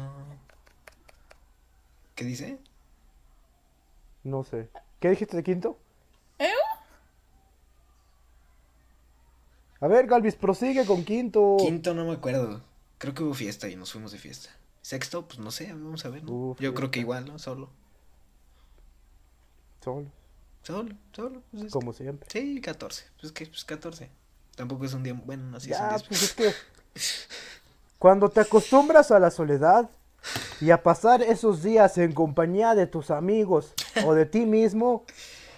[2.15, 2.59] ¿Qué dice?
[4.23, 4.69] No sé.
[4.99, 5.77] ¿Qué dijiste de quinto?
[6.39, 6.49] ¿Eh?
[9.81, 11.57] A ver, Galvis, prosigue con quinto.
[11.59, 12.61] Quinto no me acuerdo.
[12.97, 14.49] Creo que hubo fiesta y nos fuimos de fiesta.
[14.81, 16.23] Sexto, pues no sé, vamos a ver.
[16.23, 16.55] ¿no?
[16.59, 17.39] Yo creo que igual, ¿no?
[17.39, 17.69] Solo.
[19.83, 20.07] Solo,
[20.63, 21.41] Solo, solo.
[21.51, 22.27] pues es- como siempre.
[22.31, 23.05] Sí, 14.
[23.19, 24.09] Pues que, pues 14.
[24.55, 26.05] Tampoco es un día, bueno, así es un Ya, día.
[26.07, 26.51] pues es que
[27.97, 29.89] cuando te acostumbras a la soledad
[30.59, 33.73] y a pasar esos días en compañía de tus amigos
[34.05, 35.05] o de ti mismo,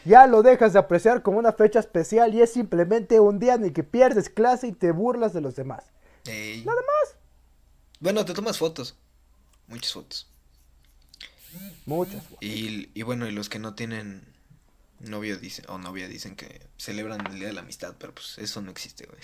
[0.05, 3.63] ya lo dejas de apreciar como una fecha especial y es simplemente un día en
[3.65, 5.85] el que pierdes clase y te burlas de los demás.
[6.25, 6.63] Ey.
[6.65, 7.15] Nada más.
[7.99, 8.95] Bueno, te tomas fotos.
[9.67, 10.27] Muchas fotos.
[11.85, 12.23] Muchas.
[12.39, 14.23] Y, y bueno, y los que no tienen
[14.99, 18.61] novio dicen, o novia dicen que celebran el Día de la Amistad, pero pues eso
[18.61, 19.19] no existe, güey.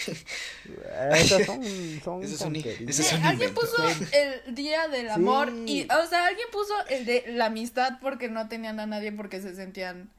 [1.13, 1.63] Esas son,
[2.03, 3.61] son Ese es un- es un alguien invento.
[3.61, 5.63] puso el día del amor Sí.
[5.67, 9.39] y, o sea, alguien puso el de la amistad porque no tenían a nadie porque
[9.39, 10.09] se sentían,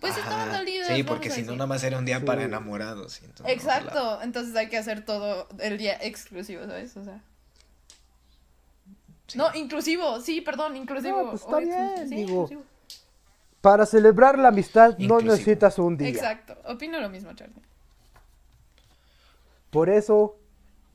[0.00, 0.58] pues estaban Ajá.
[0.58, 0.88] dolidos.
[0.88, 2.24] Sí, porque a si no, nada más era un día Sí.
[2.24, 3.20] para enamorados.
[3.22, 3.80] y entonces no jalaba.
[3.84, 6.96] Exacto, entonces hay que hacer todo el día exclusivo, ¿sabes?
[6.96, 7.20] O sea.
[9.26, 9.38] Sí.
[9.38, 11.22] No, inclusivo, sí, perdón, inclusivo.
[11.22, 12.32] No, pues está bien, sí, digo.
[12.44, 12.62] inclusivo.
[13.60, 16.08] Para celebrar la amistad no necesitas un día.
[16.08, 17.54] Exacto, opino lo mismo, Charlie.
[19.70, 20.36] Por eso,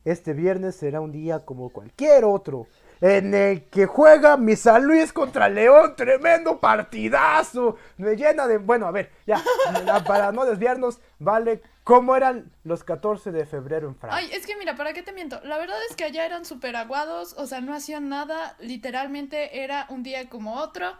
[0.03, 2.67] este viernes será un día como cualquier otro.
[3.01, 7.77] En el que juega mi San Luis contra León, tremendo partidazo.
[7.97, 8.58] Me llena de...
[8.58, 9.43] Bueno, a ver, ya,
[10.08, 14.17] para no desviarnos, vale, ¿cómo eran los 14 de febrero en Francia?
[14.17, 15.39] Ay, es que mira, ¿para qué te miento?
[15.43, 19.86] La verdad es que allá eran súper aguados, o sea, no hacían nada, literalmente era
[19.89, 20.93] un día como otro.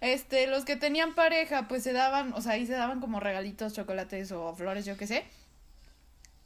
[0.00, 3.72] Este, los que tenían pareja, pues se daban, o sea, ahí se daban como regalitos,
[3.72, 5.24] chocolates o flores, yo qué sé.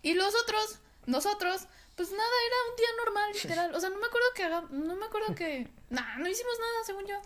[0.00, 3.74] Y los otros, nosotros, pues nada, era un día normal, literal.
[3.74, 6.84] O sea, no me acuerdo que haga, no me acuerdo que, nah, no hicimos nada,
[6.84, 7.16] según yo.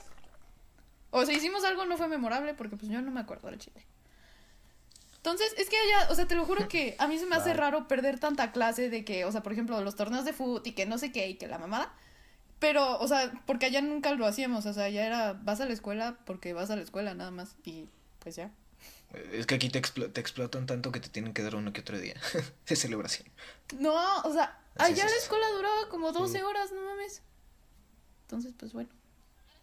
[1.11, 3.87] O sea, hicimos algo, no fue memorable, porque pues yo no me acuerdo de chile.
[5.17, 7.53] Entonces, es que allá, o sea, te lo juro que a mí se me hace
[7.53, 10.73] raro perder tanta clase de que, o sea, por ejemplo, los torneos de fútbol y
[10.73, 11.93] que no sé qué y que la mamada.
[12.61, 15.73] Pero, o sea, porque allá nunca lo hacíamos, o sea, ya era, vas a la
[15.73, 17.89] escuela porque vas a la escuela nada más y
[18.21, 18.53] pues ya.
[19.33, 21.81] Es que aquí te, explo- te explotan tanto que te tienen que dar uno que
[21.81, 22.15] otro día
[22.69, 23.29] de celebración.
[23.79, 27.23] No, o sea, Así allá es la escuela duraba como 12 horas, no mames.
[28.23, 28.91] Entonces, pues bueno.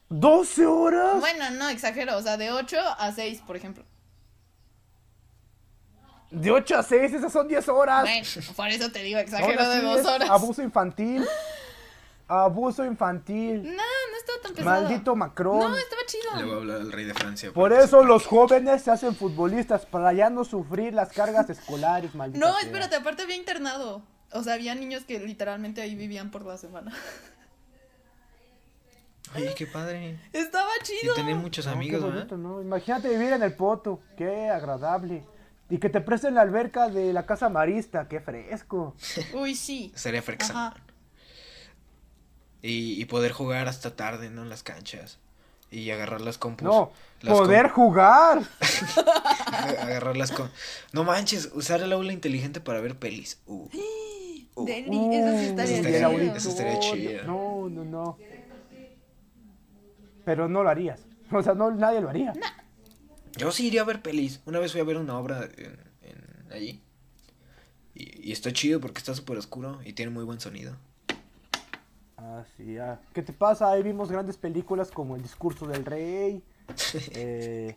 [0.10, 1.20] ¿12 horas?
[1.20, 3.86] Bueno, no, exagero, o sea, de 8 a 6, por ejemplo.
[6.32, 8.02] De 8 a 6, esas son 10 horas.
[8.02, 10.30] Bueno, por eso te digo, exagero de sí 2 es horas.
[10.30, 11.24] Abuso infantil.
[12.42, 13.64] Abuso infantil.
[13.64, 14.82] No, no estaba tan pesado.
[14.82, 15.60] Maldito Macron.
[15.60, 16.46] No, estaba Le chido.
[16.48, 17.52] voy a hablar al rey de Francia.
[17.54, 22.16] Por que eso los jóvenes se hacen futbolistas, para ya no sufrir las cargas escolares,
[22.16, 22.64] maldita No, sea.
[22.66, 24.02] espérate, aparte había internado.
[24.32, 26.92] O sea, había niños que literalmente ahí vivían por la semana.
[29.36, 30.20] Oye, qué padre.
[30.32, 31.16] Estaba Y chido.
[31.16, 32.62] tener muchos No, qué amigos, ¿no?
[32.62, 35.24] Imagínate vivir en el poto, qué agradable.
[35.70, 38.96] Y que te presten la alberca de la casa marista, qué fresco.
[39.34, 39.92] Uy, sí.
[39.96, 40.74] Sería frexón.
[42.64, 44.42] Y, y poder jugar hasta tarde, ¿no?
[44.42, 45.20] En las canchas.
[45.70, 46.66] Y agarrar las compus.
[46.66, 48.42] No, las poder com- jugar.
[49.80, 50.48] agarrar las com-
[50.94, 53.38] No manches, usar el aula inteligente para ver pelis.
[53.46, 53.68] Uh.
[54.66, 56.36] Deli, eso sí estaría Eso estaría- chido.
[56.36, 57.24] eso estaría chido.
[57.26, 58.18] No, no, no.
[60.26, 61.02] Pero no lo harías.
[61.32, 62.34] O sea, no, nadie lo haría.
[63.36, 64.42] Yo sí iría a ver pelis.
[64.46, 66.82] Una vez fui a ver una obra en, en- allí.
[67.96, 70.78] Y, y está chido porque está súper oscuro y tiene muy buen sonido.
[72.26, 73.00] Ah, sí, ah.
[73.14, 73.70] ¿Qué te pasa?
[73.70, 76.42] Ahí vimos grandes películas como El discurso del rey.
[77.12, 77.76] eh,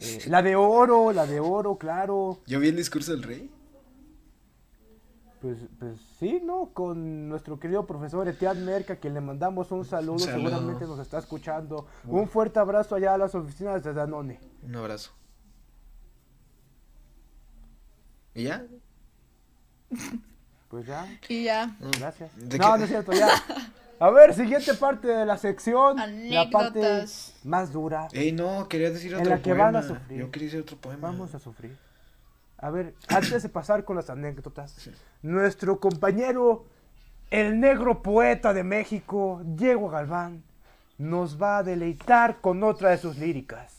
[0.00, 2.38] eh, la de oro, la de oro, claro.
[2.46, 3.50] ¿Yo vi el discurso del rey?
[5.42, 6.70] Pues, pues sí, ¿no?
[6.72, 11.18] Con nuestro querido profesor Etienne Merca, a quien le mandamos un saludo, seguramente nos está
[11.18, 11.86] escuchando.
[12.06, 14.40] Un fuerte abrazo allá a las oficinas de Danone.
[14.62, 15.10] Un abrazo.
[18.34, 18.64] ¿Y ya?
[20.68, 21.76] Pues ya, Y ya.
[21.98, 22.30] gracias.
[22.36, 22.78] ¿De No, qué?
[22.78, 23.28] no es cierto, ya.
[24.02, 25.96] A ver, siguiente parte de la sección.
[26.28, 27.34] La parte Anécdotas.
[27.44, 28.08] más dura.
[28.12, 29.64] Ey, no, quería decir En otro la que poema.
[29.66, 30.18] van a sufrir.
[30.18, 31.08] Yo quería decir otro poema.
[31.08, 31.76] Vamos a sufrir.
[32.58, 34.74] A ver, antes de pasar con las anécdotas,
[35.22, 36.66] nuestro compañero,
[37.30, 40.42] el negro poeta de México, Diego Galván,
[40.98, 43.72] nos va a deleitar con otra de sus líricas.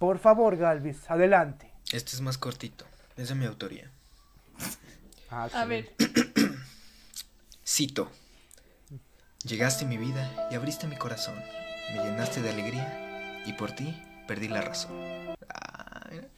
[0.00, 1.70] Por favor, Galvis, adelante.
[1.92, 2.86] Este es más cortito.
[3.16, 3.88] Es de mi autoría.
[5.30, 5.94] Ah, A ver.
[7.64, 8.10] Cito.
[9.44, 11.34] Llegaste a mi vida y abriste mi corazón.
[11.94, 14.92] Me llenaste de alegría y por ti perdí la razón.
[15.48, 16.28] Ah, mira.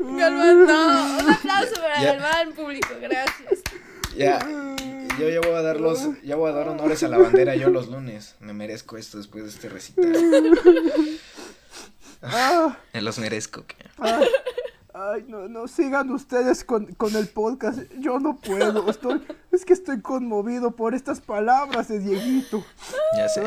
[0.00, 1.18] Galván, no.
[1.18, 2.12] Un aplauso para Ya.
[2.14, 2.88] Galván, público.
[3.00, 3.60] Gracias.
[4.16, 4.40] Ya,
[5.18, 7.70] yo ya voy a dar los, ya voy a dar honores a la bandera yo
[7.70, 8.34] los lunes.
[8.40, 10.12] Me merezco esto después de este recital.
[12.20, 13.64] Ah, Me los merezco.
[13.64, 13.76] ¿qué?
[15.12, 17.80] Ay, no, no sigan ustedes con, con el podcast.
[17.98, 18.88] Yo no puedo.
[18.90, 22.64] Estoy, es que estoy conmovido por estas palabras de Dieguito.
[23.16, 23.42] Ya sé.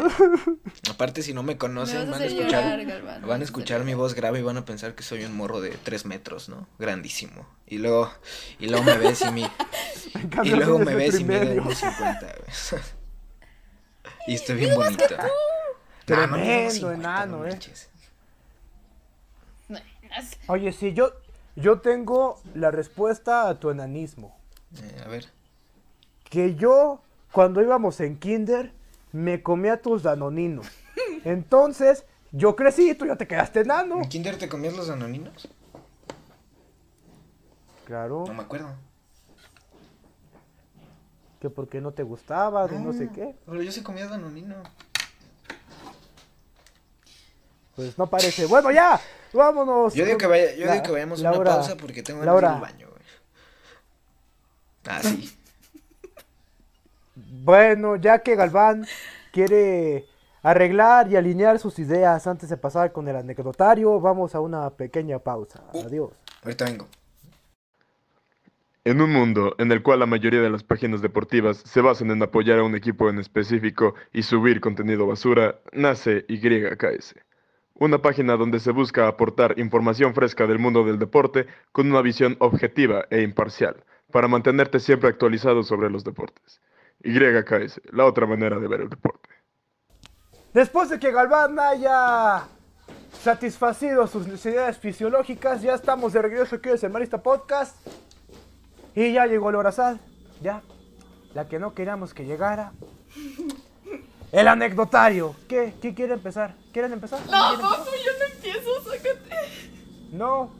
[0.89, 3.27] Aparte, si no me conocen, van a escuchar, llorar, Galván.
[3.27, 5.71] van a escuchar mi voz grave y van a pensar que soy un morro de
[5.83, 6.67] tres metros, ¿no?
[6.79, 7.45] Grandísimo.
[7.67, 8.11] Y luego,
[8.59, 9.43] y luego me ves y mi,
[10.43, 11.61] y luego me ves y mide.
[11.61, 12.81] 1.50, güey.
[14.27, 15.03] Y estoy bien bonito.
[15.09, 15.29] Mido
[16.05, 17.57] Tremendo 1.50, enano, no eh.
[20.47, 21.11] Oye, sí, yo,
[21.61, 24.37] yo tengo la respuesta a tu enanismo.
[24.81, 25.27] Eh, a ver.
[26.23, 28.73] Que yo, cuando íbamos en kinder,
[29.11, 30.67] me comía tus danoninos.
[31.25, 33.97] Entonces, yo crecí y tú ya te quedaste enano.
[34.01, 35.47] ¿En kinder te comías los anoninos?
[37.85, 38.69] Claro, No me acuerdo.
[41.41, 43.35] que porque no te gustaba, de no sé qué.
[43.45, 44.55] Pero yo sí comía danonino.
[47.75, 48.45] Pues no parece.
[48.45, 49.01] Bueno, ya,
[49.33, 49.93] vámonos.
[49.93, 52.25] Yo digo que, vaya, yo La- digo que vayamos a una pausa porque tengo de
[52.25, 53.01] ir al baño, güey.
[54.87, 55.37] Ah, sí.
[57.15, 58.85] Bueno, ya que Galván
[59.31, 60.05] quiere
[60.43, 65.19] arreglar y alinear sus ideas antes de pasar con el anecdotario, vamos a una pequeña
[65.19, 65.63] pausa.
[65.73, 65.81] Uh.
[65.81, 66.11] Adiós.
[66.43, 66.87] Ahorita vengo.
[68.83, 72.23] En un mundo en el cual la mayoría de las páginas deportivas se basan en
[72.23, 77.15] apoyar a un equipo en específico y subir contenido basura, nace YKS.
[77.81, 82.37] Una página donde se busca aportar información fresca del mundo del deporte con una visión
[82.37, 86.61] objetiva e imparcial, para mantenerte siempre actualizado sobre los deportes.
[87.03, 89.29] YKS, la otra manera de ver el deporte.
[90.53, 92.43] Después de que Galván haya
[93.19, 97.75] satisfacido sus necesidades fisiológicas, ya estamos de regreso aquí en el Semarista Podcast.
[98.93, 99.99] Y ya llegó el Horazal,
[100.39, 100.61] ya.
[101.33, 102.73] La que no queríamos que llegara.
[104.31, 105.35] El anecdotario.
[105.47, 105.73] ¿Qué?
[105.81, 106.55] ¿Quién quiere empezar?
[106.71, 107.19] ¿Quieren empezar?
[107.21, 107.77] No, ¿Quieren empezar?
[107.79, 109.69] papu, yo no empiezo, sácate.
[110.11, 110.51] No.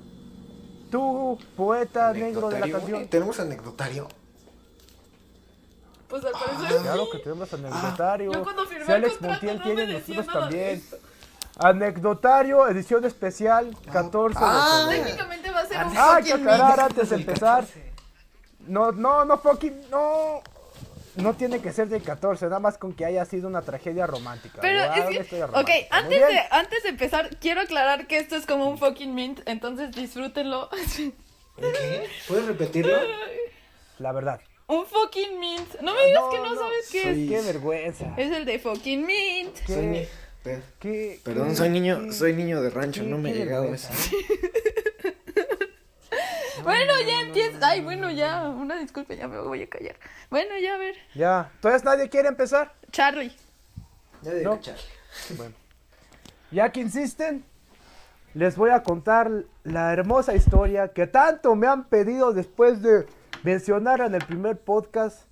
[0.91, 3.07] Tú, poeta negro de la canción.
[3.07, 4.07] ¿Tenemos anecdotario?
[6.09, 7.11] Pues al parecer Claro sí.
[7.13, 8.31] que tenemos anecdotario.
[8.33, 10.69] Yo cuando firmé si el Alex contrato Montiel no tiene, me nosotros nada de también.
[10.77, 10.97] esto.
[11.57, 14.85] Anecdotario, edición especial, 14 Ah.
[14.89, 15.03] de febrero.
[15.05, 17.65] Técnicamente va a ser un Hay que aclarar antes de empezar.
[18.67, 20.41] No, no, no, fucking, no.
[21.15, 24.59] No tiene que ser del 14, nada más con que haya sido una tragedia romántica.
[24.61, 25.87] Pero es que, historia ok, romántica.
[25.97, 29.91] Antes de, antes de empezar, quiero aclarar que esto es como un fucking mint, entonces
[29.93, 30.69] disfrútenlo.
[31.57, 32.07] ¿Qué?
[32.27, 32.97] ¿Puedes repetirlo?
[33.99, 34.39] La verdad.
[34.67, 35.79] un fucking mint.
[35.81, 37.29] No me digas que no, sabes qué soy- es.
[37.41, 38.13] Qué vergüenza.
[38.17, 39.55] Es el de fucking mint.
[40.79, 43.93] Qué- Perdón, qué- soy niño, soy niño de rancho, qué- no me he llegado vergüenza.
[43.93, 44.15] eso.
[46.63, 47.57] Bueno, ya empieza.
[47.61, 48.47] Ay, bueno, ya.
[48.49, 49.95] Una disculpa, ya me voy a callar.
[50.29, 50.95] Bueno, ya a ver.
[51.15, 51.51] Ya.
[51.55, 52.73] Entonces nadie quiere empezar.
[52.91, 53.35] Charlie.
[54.21, 54.59] Ya de No.
[55.37, 55.55] Bueno.
[56.51, 57.45] Ya que insisten,
[58.33, 59.31] les voy a contar
[59.63, 63.07] la hermosa historia que tanto me han pedido después de
[63.43, 65.25] mencionar en el primer podcast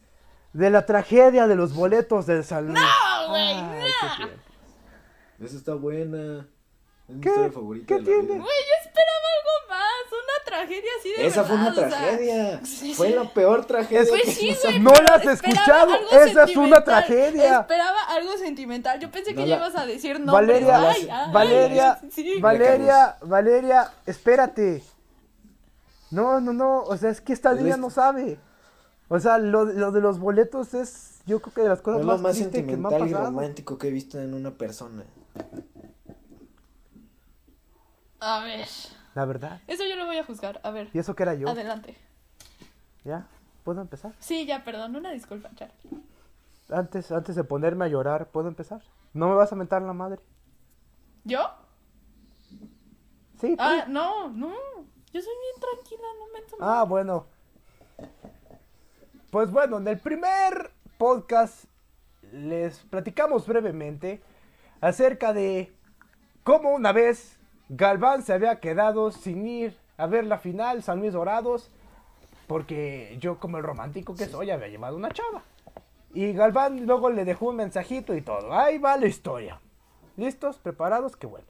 [0.53, 2.79] de la tragedia de los boletos del Luis.
[2.79, 3.61] ¡No, güey!
[3.61, 5.45] ¡No!
[5.45, 6.47] Esa está buena.
[7.07, 8.21] Es mi historia favorita ¿Qué de la tiene?
[8.21, 8.35] vida.
[8.35, 10.11] Güey, yo esperaba algo más.
[10.11, 12.61] Una tragedia así de Esa fue una verdad, o sea, tragedia.
[12.65, 13.13] sí, Fue sí.
[13.15, 14.75] la peor tragedia Es- Pues que sí, nos güey.
[14.75, 16.83] han- No pero la has escuchado, algo esa es una sentimental.
[16.83, 17.59] tragedia.
[17.61, 18.99] Esperaba algo sentimental.
[18.99, 20.33] Yo pensé que No ya ibas a decir no.
[20.33, 22.39] Valeria, ay, ay, Valeria, sí.
[22.39, 24.83] Valeria, Valeria, espérate.
[26.11, 28.39] No, no, no, o sea, es que esta niña no sabe.
[29.09, 32.21] O sea, lo, lo de los boletos es, yo creo que de las cosas más,
[32.21, 35.03] más tristes que me sentimental y romántico que he visto en una persona.
[38.19, 38.67] A ver.
[39.19, 39.59] La verdad.
[39.67, 40.61] Eso yo lo voy a juzgar.
[40.63, 40.89] A ver.
[40.93, 41.49] ¿Y eso que era yo?
[41.49, 41.93] Adelante.
[43.03, 43.27] ¿Ya?
[43.65, 44.13] ¿Puedo empezar?
[44.19, 44.95] Sí, ya, perdón.
[44.95, 46.01] Una disculpa, Charlie.
[46.69, 48.81] Antes, antes de ponerme a llorar, ¿puedo empezar?
[49.13, 50.21] ¿No me vas a mentar la madre?
[51.25, 51.51] ¿Yo?
[53.41, 53.61] Sí, tú.
[53.61, 54.53] Ah, no, no.
[55.11, 56.65] Yo soy bien tranquila, no me tomo.
[56.65, 57.25] Ah, bueno.
[59.31, 61.65] Pues bueno, en el primer podcast
[62.31, 64.21] les platicamos brevemente
[64.79, 65.75] acerca de
[66.45, 67.37] cómo una vez
[67.69, 71.71] Galván se había quedado sin ir a ver la final San Luis Dorados
[72.47, 75.43] porque yo como el romántico que soy había llevado una chava.
[76.15, 78.51] Y Galván luego le dejó un mensajito y todo.
[78.51, 79.61] Ahí va la historia.
[80.17, 80.57] ¿Listos?
[80.57, 81.15] ¿Preparados?
[81.15, 81.45] Qué bueno.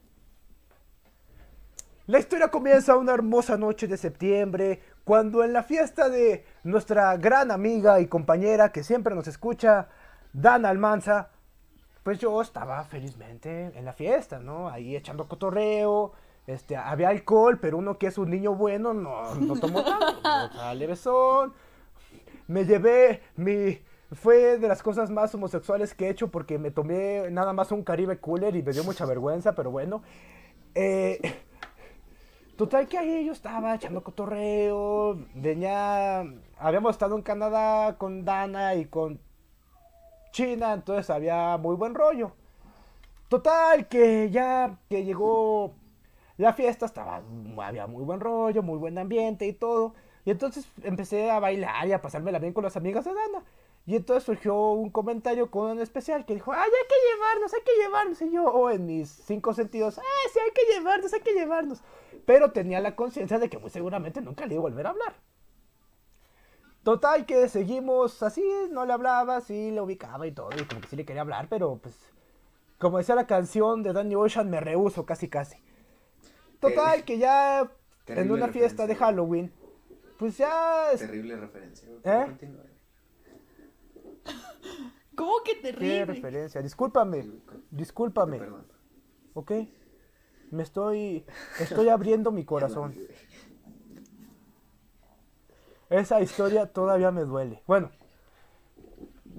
[2.08, 7.51] La historia comienza una hermosa noche de septiembre, cuando en la fiesta de nuestra gran
[7.51, 9.88] amiga y compañera que siempre nos escucha,
[10.34, 11.29] Dana Almanza,
[12.09, 14.67] pues yo estaba felizmente en la fiesta, ¿no?
[14.67, 16.11] Ahí echando cotorreo,
[16.47, 20.51] este, había alcohol, pero uno que es un niño bueno no, no tomó tanto, o
[20.51, 21.53] sea, levesón.
[22.47, 23.79] Me llevé mi...
[24.11, 27.83] Fue de las cosas más homosexuales que he hecho porque me tomé nada más un
[27.83, 30.01] Caribe Cooler y me dio mucha vergüenza, pero bueno.
[30.73, 31.19] Eh,
[32.57, 36.25] Total que ahí yo estaba echando cotorreo, venía,
[36.57, 39.21] habíamos estado en Canadá con Dana y con
[40.31, 42.31] China, entonces había muy buen rollo.
[43.27, 45.73] Total que ya que llegó
[46.37, 47.21] la fiesta estaba,
[47.61, 49.93] había muy buen rollo, muy buen ambiente y todo.
[50.25, 53.43] Y entonces empecé a bailar y a pasármela bien con las amigas de Dana.
[53.85, 57.61] Y entonces surgió un comentario con un especial que dijo, ay, hay que llevarnos, hay
[57.61, 58.21] que llevarnos.
[58.21, 61.81] Y yo, oh, en mis cinco sentidos, ah, sí, hay que llevarnos, hay que llevarnos.
[62.25, 65.15] Pero tenía la conciencia de que muy seguramente nunca le iba a volver a hablar.
[66.83, 70.87] Total que seguimos así, no le hablaba, sí le ubicaba y todo, y como que
[70.87, 71.95] sí le quería hablar, pero pues,
[72.77, 75.58] como decía la canción de Danny Ocean, me rehuso casi casi.
[76.60, 77.69] Total que ya
[78.08, 78.95] en una fiesta de.
[78.95, 79.51] Halloween,
[80.17, 80.87] pues ya...
[80.97, 81.87] Terrible referencia.
[82.04, 82.23] ¿Eh?
[82.25, 82.63] Continúa.
[85.15, 86.06] ¿Cómo que Qué terrible?
[86.06, 87.29] referencia, discúlpame,
[87.71, 88.65] discúlpame, Perdón.
[89.33, 89.51] ¿ok?
[90.51, 91.25] Me estoy,
[91.60, 92.95] estoy abriendo mi corazón.
[95.90, 97.62] Esa historia todavía me duele.
[97.67, 97.92] Bueno,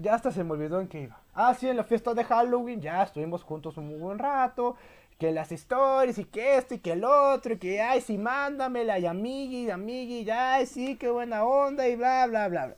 [0.00, 1.20] ya hasta se me olvidó en qué iba.
[1.34, 4.76] Ah, sí, en la fiesta de Halloween ya estuvimos juntos un buen rato.
[5.18, 8.98] que las stories y que esto y que el otro, y que ay, sí, mándamela,
[8.98, 12.76] y amigui, amigui, ya, ay, sí, qué buena onda, y bla, bla, bla, bla.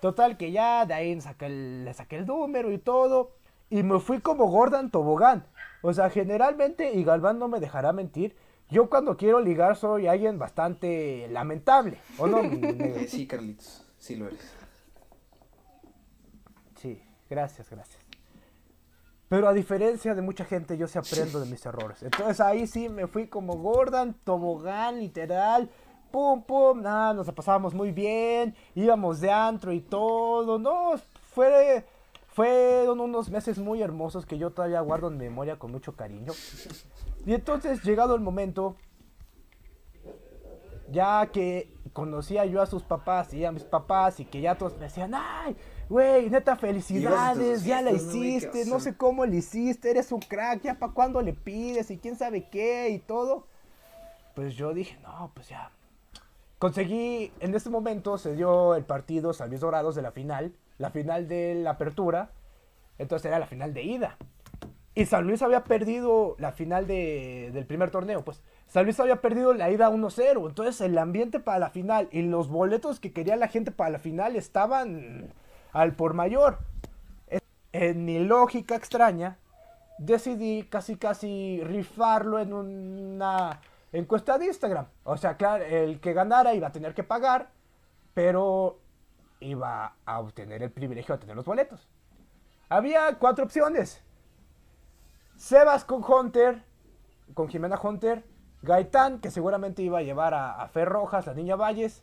[0.00, 3.32] Total, que ya de ahí saqué el- le saqué el número y todo,
[3.70, 5.46] y me fui como Gordon Tobogán.
[5.82, 8.36] O sea, generalmente, y Galván no me dejará mentir,
[8.70, 12.42] yo cuando quiero ligar soy alguien bastante lamentable, ¿o no?
[13.08, 14.52] sí, Carlitos, sí lo eres.
[16.76, 18.06] Sí, gracias, gracias.
[19.28, 22.02] Pero a diferencia de mucha gente, yo sí aprendo de mis errores.
[22.02, 25.68] Entonces ahí sí me fui como Gordon, tobogán, literal.
[26.12, 28.54] Pum, pum, nada, nos la pasábamos muy bien.
[28.74, 30.58] Íbamos de antro y todo.
[30.58, 30.92] No,
[31.34, 31.84] fue,
[32.36, 36.34] fueron unos meses muy hermosos que yo todavía guardo en memoria con mucho cariño.
[37.24, 38.76] Y entonces, llegado el momento,
[40.92, 44.74] ya que conocía yo a sus papás y a mis papás y que ya todos
[44.74, 45.56] me decían, ay,
[45.88, 48.28] güey, neta, felicidades, ya la fiestas, ¿no, güey?
[48.28, 51.90] ¿Qué hiciste, no sé cómo le hiciste, eres un crack, ya para cuándo le pides
[51.90, 53.46] y quién sabe qué y todo.
[54.34, 55.70] Pues yo dije, no, pues ya.
[56.58, 60.90] Conseguí, en ese momento se dio el partido San Luis Dorados de la final, la
[60.90, 62.30] final de la apertura,
[62.98, 64.16] entonces era la final de ida.
[64.94, 68.42] Y San Luis había perdido la final de- del primer torneo, pues.
[68.66, 70.48] San Luis había perdido la ida 1-0.
[70.48, 73.98] Entonces el ambiente para la final y los boletos que quería la gente para la
[73.98, 75.34] final estaban
[75.72, 76.58] al por mayor.
[77.72, 79.36] En mi lógica extraña,
[79.98, 83.60] decidí casi casi rifarlo en una
[83.92, 84.86] encuesta de Instagram.
[85.04, 87.50] O sea, claro, el que ganara iba a tener que pagar,
[88.14, 88.78] pero
[89.40, 91.88] iba a obtener el privilegio de tener los boletos.
[92.68, 94.02] Había cuatro opciones.
[95.36, 96.62] Sebas con Hunter,
[97.34, 98.24] con Jimena Hunter,
[98.62, 102.02] Gaitán, que seguramente iba a llevar a, a Fer Rojas, la niña Valles,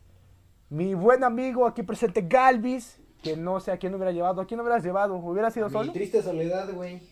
[0.70, 4.60] mi buen amigo aquí presente Galvis, que no sé a quién hubiera llevado, ¿a quién
[4.60, 5.16] hubieras llevado?
[5.16, 5.92] ¿Hubiera sido solo?
[5.92, 7.02] triste soledad, güey.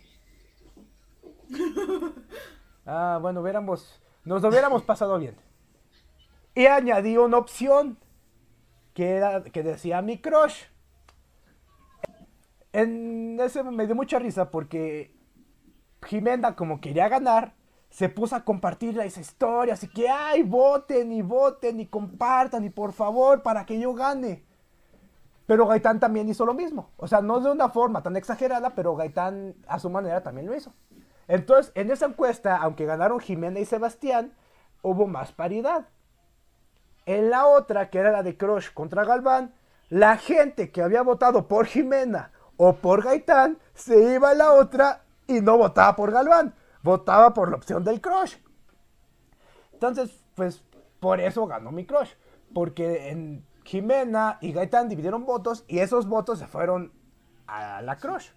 [2.85, 5.37] Ah, bueno, hubiéramos, nos lo hubiéramos pasado bien.
[6.55, 7.97] Y añadí una opción
[8.95, 10.65] que, decía mi crush.
[12.73, 15.15] En ese me dio mucha risa porque
[16.05, 17.55] Jimena, como quería ganar,
[17.91, 22.71] se puso a compartir las historias y que, ay, voten y voten y compartan y
[22.71, 24.45] por favor para que yo gane.
[25.47, 26.91] Pero Gaitán también hizo lo mismo.
[26.97, 30.57] O sea, no de una forma tan exagerada, pero Gaitán a su manera también lo
[30.57, 30.73] hizo.
[31.29, 34.33] Entonces, en esa encuesta, aunque ganaron Jimena y Sebastián,
[34.83, 35.89] hubo más paridad.
[37.07, 39.55] En la otra, que era la de Crush contra Galván,
[39.89, 45.05] la gente que había votado por Jimena o por Gaitán se iba a la otra
[45.27, 48.37] y no votaba por Galván, votaba por la opción del Crush.
[49.73, 50.63] Entonces, pues
[51.01, 52.13] por eso ganó mi Crush,
[52.55, 56.93] porque en Jimena y Gaitán dividieron votos y esos votos se fueron
[57.47, 58.31] a la Crush.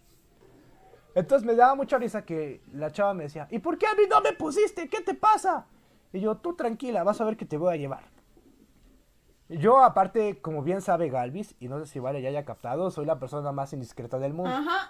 [1.13, 4.03] Entonces me daba mucha risa que la chava me decía, ¿y por qué a mí
[4.09, 4.89] no me pusiste?
[4.89, 5.65] ¿Qué te pasa?
[6.11, 8.14] Y yo, tú tranquila, vas a ver que te voy a llevar.
[9.47, 13.05] Yo, aparte, como bien sabe Galvis, y no sé si Vale ya haya captado, soy
[13.05, 14.51] la persona más indiscreta del mundo.
[14.51, 14.89] Ajá.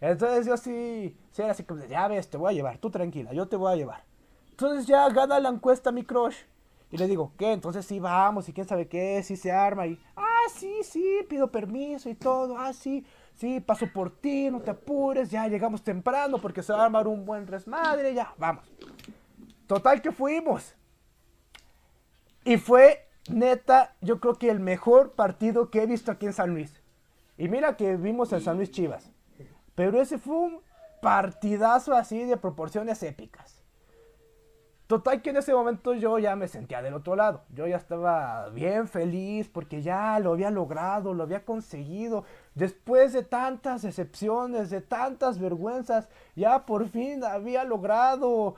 [0.00, 3.32] Entonces yo sí, sí era así como, ya ves, te voy a llevar, tú tranquila,
[3.32, 4.04] yo te voy a llevar.
[4.50, 6.36] Entonces ya gana la encuesta mi crush.
[6.90, 7.52] Y le digo, ¿qué?
[7.52, 9.86] Entonces sí vamos, y quién sabe qué, sí se arma.
[9.86, 14.60] Y, ah, sí, sí, pido permiso y todo, ah, sí, sí, paso por ti, no
[14.60, 18.64] te apures, ya llegamos temprano porque se va a armar un buen resmadre, ya, vamos.
[19.66, 20.74] Total que fuimos.
[22.44, 26.50] Y fue, neta, yo creo que el mejor partido que he visto aquí en San
[26.50, 26.80] Luis.
[27.36, 29.10] Y mira que vimos el San Luis Chivas.
[29.74, 30.60] Pero ese fue un
[31.00, 33.60] partidazo así de proporciones épicas.
[34.90, 37.44] Total que en ese momento yo ya me sentía del otro lado.
[37.54, 42.24] Yo ya estaba bien feliz porque ya lo había logrado, lo había conseguido.
[42.56, 48.56] Después de tantas decepciones, de tantas vergüenzas, ya por fin había logrado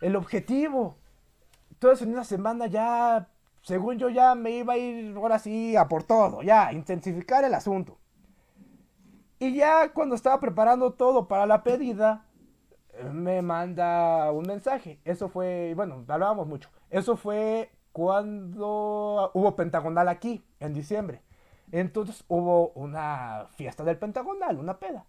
[0.00, 0.94] el objetivo.
[1.72, 3.26] Entonces en una semana ya,
[3.62, 7.54] según yo ya me iba a ir ahora sí a por todo, ya, intensificar el
[7.54, 7.98] asunto.
[9.38, 12.26] Y ya cuando estaba preparando todo para la pedida,
[13.12, 15.00] me manda un mensaje.
[15.04, 16.70] Eso fue, bueno, hablábamos mucho.
[16.90, 21.22] Eso fue cuando hubo Pentagonal aquí, en diciembre.
[21.70, 25.06] Entonces hubo una fiesta del Pentagonal, una peda.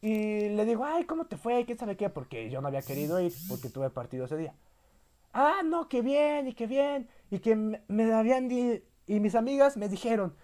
[0.00, 1.64] Y le digo, ay, ¿cómo te fue?
[1.64, 2.08] ¿Quién sabe qué?
[2.10, 4.54] Porque yo no había querido ir, porque tuve partido ese día.
[5.32, 7.08] Ah, no, qué bien, y qué bien.
[7.30, 10.36] Y que me habían di- y mis amigas me dijeron,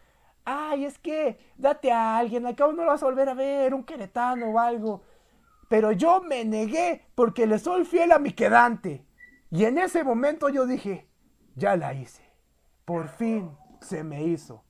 [0.45, 3.75] ay, es que date a alguien, al cabo no lo vas a volver a ver,
[3.75, 5.03] un queretano o algo.
[5.69, 9.07] Pero yo me negué porque le soy fiel a mi quedante.
[9.51, 11.09] Y en ese momento yo dije,
[11.57, 12.23] ya la hice.
[12.85, 14.65] Por fin se me hizo.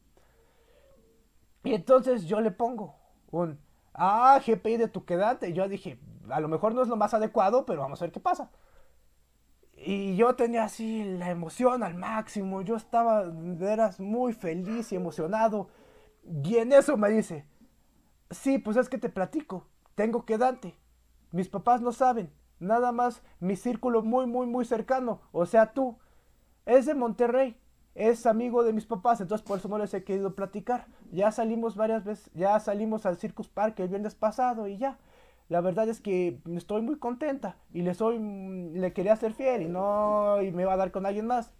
[1.65, 2.97] Y entonces yo le pongo
[3.31, 3.59] un,
[3.95, 5.49] ah, GPI de tu quedante.
[5.49, 5.99] Y yo dije,
[6.31, 8.51] a lo mejor no es lo más adecuado, pero vamos a ver qué pasa.
[9.85, 15.69] Y yo tenía así la emoción al máximo, yo estaba veras muy feliz y emocionado.
[16.45, 17.47] Y en eso me dice,
[18.31, 19.67] sí, pues es que te platico,
[19.97, 20.77] tengo que darte.
[21.33, 22.31] Mis papás no saben,
[22.61, 25.99] nada más mi círculo muy, muy, muy cercano, o sea tú,
[26.65, 27.57] es de Monterrey,
[27.95, 30.87] es amigo de mis papás, entonces por eso no les he querido platicar.
[31.11, 34.99] Ya salimos varias veces, ya salimos al Circus Park el viernes pasado y ya.
[35.53, 39.69] La verdad es que estoy muy contenta y le soy, le quería ser fiel y
[39.69, 41.53] no, y me iba a dar con alguien más.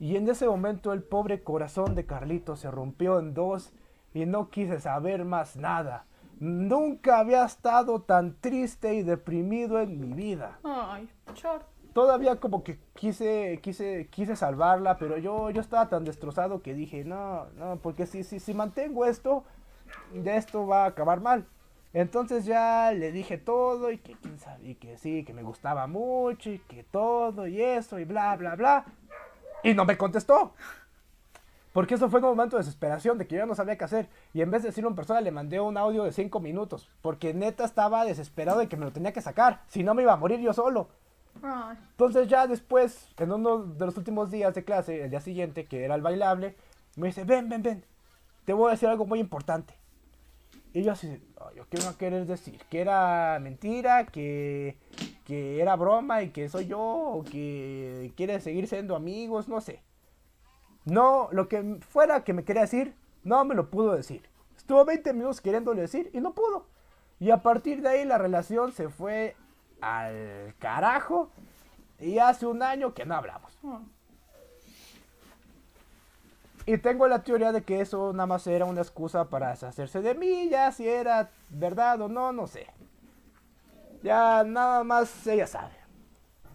[0.00, 3.74] Y en ese momento el pobre corazón de Carlito se rompió en dos
[4.14, 6.06] y no quise saber más nada.
[6.40, 10.58] Nunca había estado tan triste y deprimido en mi vida.
[10.64, 11.66] Ay, chor.
[11.92, 17.04] Todavía como que quise, quise, quise salvarla, pero yo, yo estaba tan destrozado que dije,
[17.04, 19.44] no, no, porque si, si, si mantengo esto,
[20.14, 21.46] de esto va a acabar mal.
[21.92, 25.86] Entonces ya le dije todo y que quién sabe, y que sí, que me gustaba
[25.86, 28.84] mucho y que todo y eso y bla, bla, bla.
[29.62, 30.54] Y no me contestó.
[31.72, 34.08] Porque eso fue un momento de desesperación, de que yo no sabía qué hacer.
[34.34, 36.90] Y en vez de decirlo en persona, le mandé un audio de 5 minutos.
[37.02, 39.62] Porque neta estaba desesperado de que me lo tenía que sacar.
[39.68, 40.88] Si no, me iba a morir yo solo.
[41.90, 45.84] Entonces ya después, en uno de los últimos días de clase, el día siguiente, que
[45.84, 46.56] era el bailable,
[46.96, 47.84] me dice, ven, ven, ven.
[48.44, 49.74] Te voy a decir algo muy importante.
[50.72, 54.76] Y yo así, "Ay, yo qué me quieres decir, que era mentira, que,
[55.24, 59.82] que era broma y que soy yo, o que quiere seguir siendo amigos, no sé.
[60.84, 64.22] No, lo que fuera que me quería decir, no me lo pudo decir.
[64.56, 66.66] Estuvo 20 minutos queriéndole decir y no pudo.
[67.20, 69.36] Y a partir de ahí la relación se fue
[69.80, 71.30] al carajo.
[72.00, 73.58] Y hace un año que no hablamos.
[76.68, 76.74] Oh.
[76.74, 80.14] Y tengo la teoría de que eso nada más era una excusa para deshacerse de
[80.14, 82.66] mí, ya si era verdad o no, no sé.
[84.02, 85.72] Ya nada más ella sabe.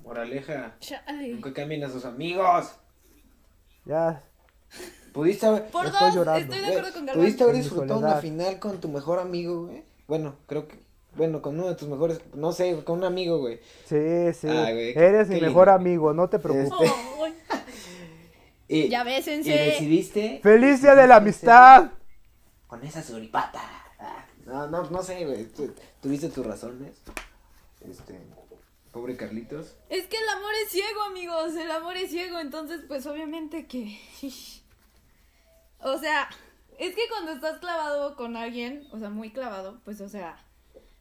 [0.04, 1.30] Moraleja, Chale.
[1.30, 2.74] nunca cambien a sus amigos.
[3.86, 4.22] Ya.
[5.14, 6.54] Pudiste haber, Por Estoy dos, llorando.
[6.54, 9.84] estoy de acuerdo con pudiste haber disfrutado una final con tu mejor amigo, güey.
[10.08, 10.80] Bueno, creo que,
[11.16, 13.60] bueno, con uno de tus mejores, no sé, con un amigo, güey.
[13.86, 14.48] Sí, sí.
[14.48, 15.50] Ay, güey, Eres mi lindo.
[15.50, 16.80] mejor amigo, no te preocupes.
[17.22, 17.34] Ay.
[18.74, 19.52] Y, Ya y bésense.
[19.52, 21.92] decidiste ¡Feliz día de la amistad!
[22.68, 23.62] con esa suripata.
[24.00, 25.46] Ah, No, no, no sé, güey.
[25.46, 26.96] tu- Tuviste tus razones.
[27.88, 28.20] Este,
[28.92, 29.76] pobre Carlitos.
[29.90, 31.56] Es que el amor es ciego, amigos.
[31.56, 34.00] El amor es ciego, entonces, pues obviamente que.
[35.86, 36.30] O sea,
[36.80, 40.38] es que cuando estás clavado con alguien, o sea, muy clavado, pues, o sea,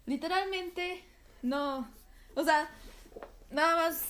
[0.07, 1.05] literalmente
[1.43, 1.89] no.
[2.35, 2.69] O sea,
[3.51, 4.05] nada más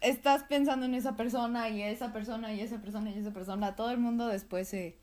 [0.00, 3.76] estás pensando en esa persona y esa persona y esa persona y esa persona.
[3.76, 4.98] Todo el mundo después se,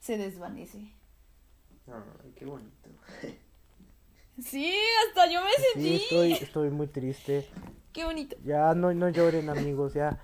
[0.00, 0.92] se desvanece.
[1.86, 2.88] Ay, qué bonito.
[4.42, 4.72] Sí,
[5.08, 5.94] hasta yo me Sí, sentí.
[5.96, 7.46] estoy, estoy muy triste.
[7.92, 8.36] Qué bonito.
[8.44, 10.18] Ya no, no lloren, amigos, ya.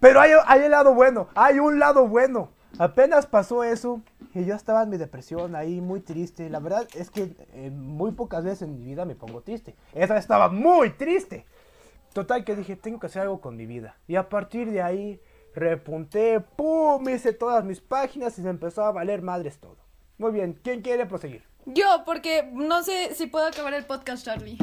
[0.00, 2.50] Pero hay, hay el lado bueno, hay un lado bueno.
[2.78, 4.00] Apenas pasó eso
[4.34, 6.48] y yo estaba en mi depresión ahí muy triste.
[6.50, 9.76] La verdad es que eh, muy pocas veces en mi vida me pongo triste.
[9.94, 11.44] Esa vez estaba muy triste.
[12.12, 13.96] Total que dije, tengo que hacer algo con mi vida.
[14.06, 15.20] Y a partir de ahí
[15.54, 19.78] repunté, pum, hice todas mis páginas y se empezó a valer madres todo.
[20.18, 21.44] Muy bien, ¿quién quiere proseguir?
[21.64, 24.58] Yo, porque no sé si puedo acabar el podcast, Charlie.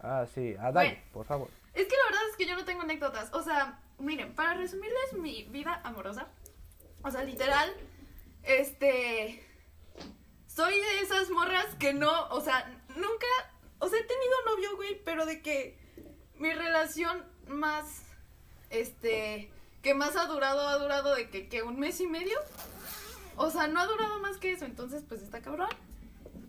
[0.00, 1.02] Ah, sí, a Dani, Bueno.
[1.12, 1.48] por favor.
[1.74, 3.32] Es que la verdad es que yo no tengo anécdotas.
[3.34, 6.26] O sea, miren, para resumirles mi vida amorosa,
[7.02, 7.70] o sea, literal,
[8.42, 9.44] este.
[10.46, 12.66] Soy de esas morras que no, o sea,
[12.96, 13.26] nunca.
[13.80, 15.76] O sea, he tenido novio, güey, pero de que
[16.38, 18.02] mi relación más.
[18.70, 19.50] Este.
[19.82, 22.38] Que más ha durado, ha durado de que, que un mes y medio.
[23.36, 25.70] O sea, no ha durado más que eso, entonces, pues está cabrón.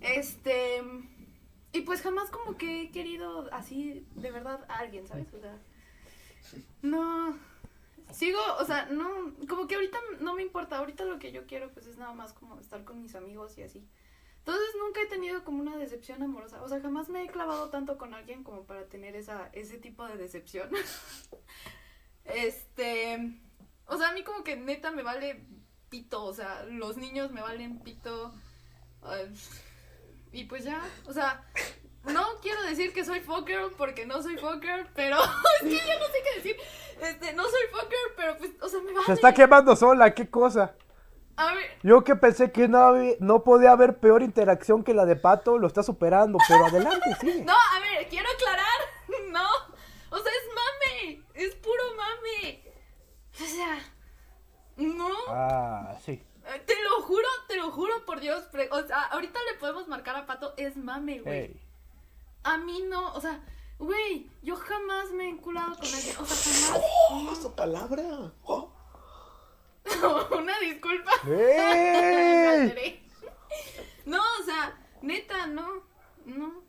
[0.01, 0.83] Este.
[1.73, 5.33] Y pues jamás como que he querido así de verdad a alguien, ¿sabes?
[5.33, 5.57] O sea,
[6.81, 7.37] no.
[8.11, 11.69] Sigo, o sea, no, como que ahorita no me importa, ahorita lo que yo quiero
[11.71, 13.87] pues es nada más como estar con mis amigos y así.
[14.41, 17.99] Entonces nunca he tenido como una decepción amorosa, o sea, jamás me he clavado tanto
[17.99, 20.69] con alguien como para tener esa, ese tipo de decepción.
[22.25, 23.39] este,
[23.85, 25.45] o sea, a mí como que neta me vale
[25.89, 28.33] pito, o sea, los niños me valen pito.
[30.31, 31.45] y pues ya, o sea,
[32.05, 35.17] no quiero decir que soy fuckgirl porque no soy fuckgirl, pero
[35.61, 36.57] es que ya no sé qué decir.
[36.99, 39.05] Este, no soy fuckgirl, pero pues, o sea, me vale.
[39.05, 40.73] Se está quemando sola, qué cosa.
[41.37, 45.15] A ver, Yo que pensé que no, no podía haber peor interacción que la de
[45.15, 47.43] Pato, lo está superando, pero adelante, sigue.
[47.45, 48.65] no, a ver, quiero aclarar.
[49.31, 49.47] No,
[50.09, 52.63] o sea, es mame, es puro mame.
[53.33, 53.79] O sea,
[54.77, 55.09] no.
[55.29, 56.11] Ah, sí.
[56.45, 58.43] Eh, Te lo juro, te lo juro por Dios.
[58.51, 61.37] pre- O sea, ahorita le podemos marcar a Pato, es mame, güey.
[61.39, 61.61] Ey.
[62.43, 63.41] A mí no, o sea,
[63.79, 66.85] güey, yo jamás me he enculado con alguien, o sea, jamás.
[67.11, 68.03] ¡Oh, esa palabra!
[68.43, 68.70] ¡Oh!
[70.37, 71.11] Una disculpa.
[74.03, 75.83] No, o sea, neta, no,
[76.25, 76.63] no.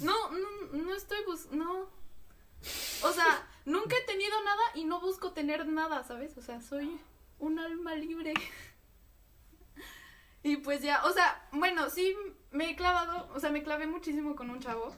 [0.00, 1.46] No, no, no estoy bus...
[1.50, 1.90] No.
[3.02, 6.36] O sea, nunca he tenido nada y no busco tener nada, ¿sabes?
[6.38, 6.98] O sea, soy
[7.38, 8.34] un alma libre.
[10.42, 12.16] Y pues ya, o sea, bueno, sí
[12.50, 14.94] me he clavado, o sea, me clavé muchísimo con un chavo.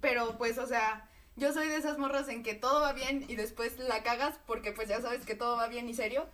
[0.00, 3.36] Pero pues, o sea, yo soy de esas morras en que todo va bien y
[3.36, 6.26] después la cagas porque pues ya sabes que todo va bien y serio.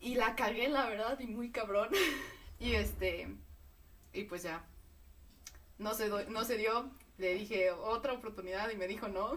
[0.00, 1.88] Y la cagué, la verdad, y muy cabrón.
[2.62, 3.34] Y este,
[4.12, 4.66] y pues ya,
[5.78, 6.90] no se, no se dio.
[7.16, 9.32] Le dije otra oportunidad y me dijo no.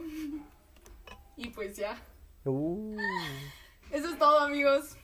[1.37, 1.97] Y pues ya,
[2.45, 2.97] Uh,
[3.91, 4.97] eso es todo, amigos.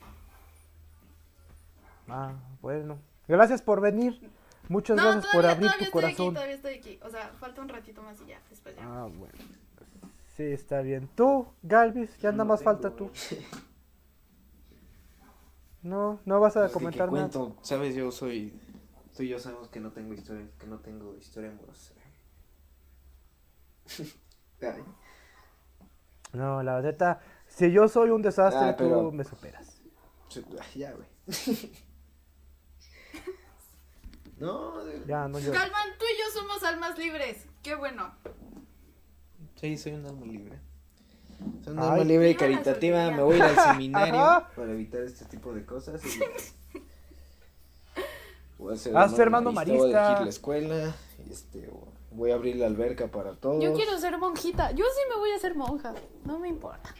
[2.08, 2.98] ah, bueno.
[3.26, 4.20] Gracias por venir.
[4.68, 6.34] Muchas No, gracias por todavía, abrir todavía tu estoy aquí, corazón.
[6.34, 7.00] todavía estoy aquí.
[7.02, 8.82] O sea, falta un ratito más y ya, después ya.
[8.84, 9.32] Ah, bueno.
[10.40, 11.06] Sí, está bien.
[11.14, 13.10] Tú, Galvis, ya nada No más tengo, falta tú.
[15.82, 17.28] No, no vas a que, comentar ¿qué nada.
[17.30, 17.56] cuento?
[17.62, 18.58] Sabes, yo soy.
[19.14, 21.92] Tú y yo sabemos que no tengo historia, que no tengo historia amorosa.
[26.32, 29.82] No, la neta, si yo soy un desastre, Ah, pero- tú me superas.
[30.74, 31.08] ya, güey.
[34.38, 35.52] no, de- Ya, no yo.
[35.52, 37.46] Calman, tú y yo somos almas libres.
[37.62, 38.14] Qué bueno.
[39.60, 40.58] Sí, soy un alma libre.
[41.64, 43.10] Soy un alma libre y caritativa.
[43.10, 46.02] Me voy a ir al seminario para evitar este tipo de cosas.
[46.04, 46.20] Y...
[48.58, 50.06] Voy a ser Haz hermano Voy a marista.
[50.06, 50.94] elegir la escuela.
[51.26, 51.70] y Este,
[52.10, 53.62] voy a abrir la alberca para todos.
[53.64, 54.72] Yo quiero ser monjita.
[54.72, 55.94] Yo sí me voy a hacer monja.
[56.26, 56.94] No me importa.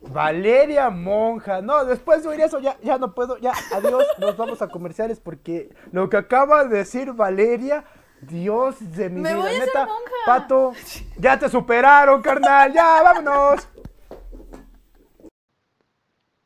[0.00, 1.60] Valeria Monja.
[1.60, 3.36] No, después de oír eso ya, ya no puedo.
[3.38, 4.04] Ya, adiós.
[4.20, 7.84] Nos vamos a comerciales porque lo que acaba de decir Valeria,
[8.22, 9.36] Dios de mi Me vida.
[9.42, 10.00] voy a hacer neta, monja.
[10.26, 10.72] Pato,
[11.18, 12.72] ya te superaron, carnal.
[12.72, 13.68] Ya, vámonos.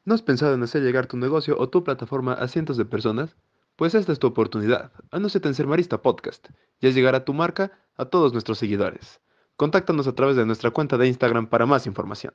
[0.04, 3.36] ¿No has pensado en hacer llegar tu negocio o tu plataforma a cientos de personas?
[3.76, 4.92] Pues esta es tu oportunidad.
[5.10, 6.48] Anúnciate en Ser Marista Podcast
[6.80, 9.20] y haz llegar a tu marca a todos nuestros seguidores.
[9.56, 12.34] Contáctanos a través de nuestra cuenta de Instagram para más información.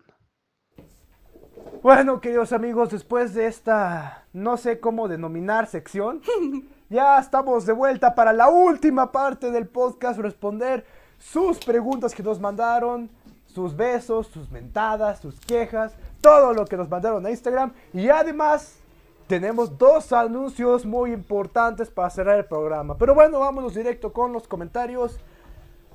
[1.82, 6.22] Bueno, queridos amigos, después de esta, no sé cómo denominar sección,
[6.90, 10.86] ya estamos de vuelta para la última parte del podcast, responder
[11.20, 13.10] sus preguntas que nos mandaron,
[13.48, 17.74] sus besos, sus mentadas, sus quejas, todo lo que nos mandaron a Instagram.
[17.94, 18.76] Y además
[19.28, 22.98] tenemos dos anuncios muy importantes para cerrar el programa.
[22.98, 25.18] Pero bueno, vámonos directo con los comentarios.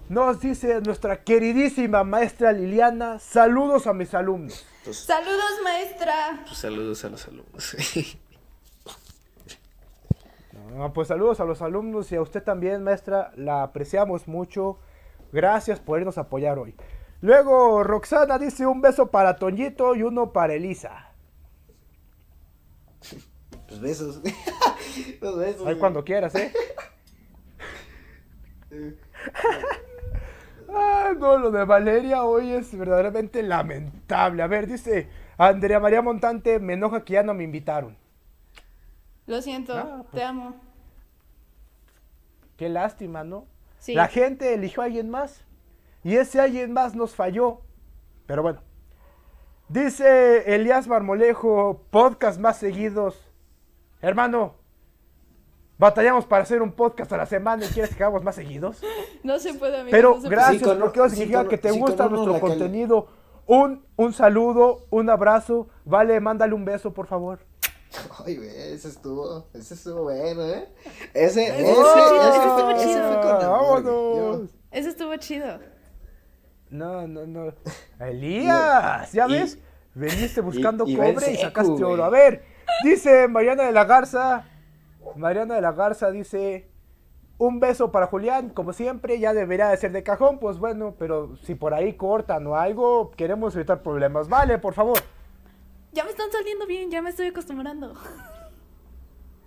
[0.09, 4.67] Nos dice nuestra queridísima maestra Liliana, saludos a mis alumnos.
[4.85, 6.41] Pues, Saludos, maestra.
[6.47, 7.77] pues, saludos a los alumnos.
[10.75, 13.33] No, pues saludos a los alumnos y a usted también, maestra.
[13.37, 14.79] La apreciamos mucho.
[15.33, 16.75] Gracias por irnos a apoyar hoy.
[17.21, 21.13] Luego, Roxana dice un beso para Toñito y uno para Elisa.
[23.69, 24.21] pues besos.
[25.21, 25.67] Los besos.
[25.67, 26.53] Ahí cuando quieras, ¿eh?
[30.69, 34.43] Ah, no, lo de Valeria hoy es verdaderamente lamentable.
[34.43, 38.00] A ver, dice Andrea María Montante, me enoja que ya no me invitaron.
[39.31, 40.11] Lo siento, Ah, pues.
[40.11, 40.55] te amo.
[42.57, 43.47] Qué lástima, ¿no?
[43.79, 43.95] Sí.
[43.95, 45.45] La gente eligió a alguien más.
[46.03, 47.61] Y ese alguien más nos falló.
[48.27, 48.61] Pero bueno.
[49.69, 53.25] Dice Elías Marmolejo, podcast más seguidos.
[54.03, 54.55] Hermano,
[55.79, 58.83] batallamos para hacer un podcast a la semana y quieres que hagamos más seguidos.
[59.23, 59.91] No se puede, amigo.
[59.91, 60.31] Pero no se puede.
[60.37, 63.07] gracias Sí, con- porque sí, significa que te sí, gusta nuestro contenido.
[63.47, 65.69] Un, un saludo, un abrazo.
[65.85, 67.39] Vale, mándale un beso, por favor.
[68.25, 70.69] Ay, güey, ese estuvo, ese estuvo bueno, ¿eh?
[71.15, 73.09] Ese, ese, Ese estuvo chido, ese ese, estuvo fue, ese chido.
[73.13, 73.85] fue con amor.
[73.85, 74.43] Yo-.
[74.71, 75.59] Eso estuvo chido.
[76.71, 77.53] No, no, no.
[78.01, 79.59] Elías, ¿ya Y- ves?
[79.93, 82.05] Veniste buscando y cobre y sacaste oro.
[82.05, 82.45] A ver,
[82.85, 84.45] dice Mariana de la Garza.
[85.17, 86.71] Mariana de la Garza dice,
[87.39, 91.37] un beso para Julián, como siempre, ya debería de ser de cajón, pues bueno, pero
[91.39, 94.29] si por ahí cortan o algo, queremos evitar problemas.
[94.29, 94.99] Vale, por favor.
[95.93, 97.95] Ya me están saliendo bien, ya me estoy acostumbrando.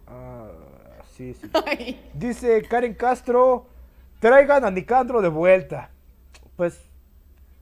[0.08, 0.50] Ah,
[1.16, 1.50] sí, sí.
[1.66, 2.12] Ay.
[2.14, 3.68] Dice Karen Castro,
[4.20, 5.90] traigan a Nicandro de vuelta.
[6.58, 6.82] Pues,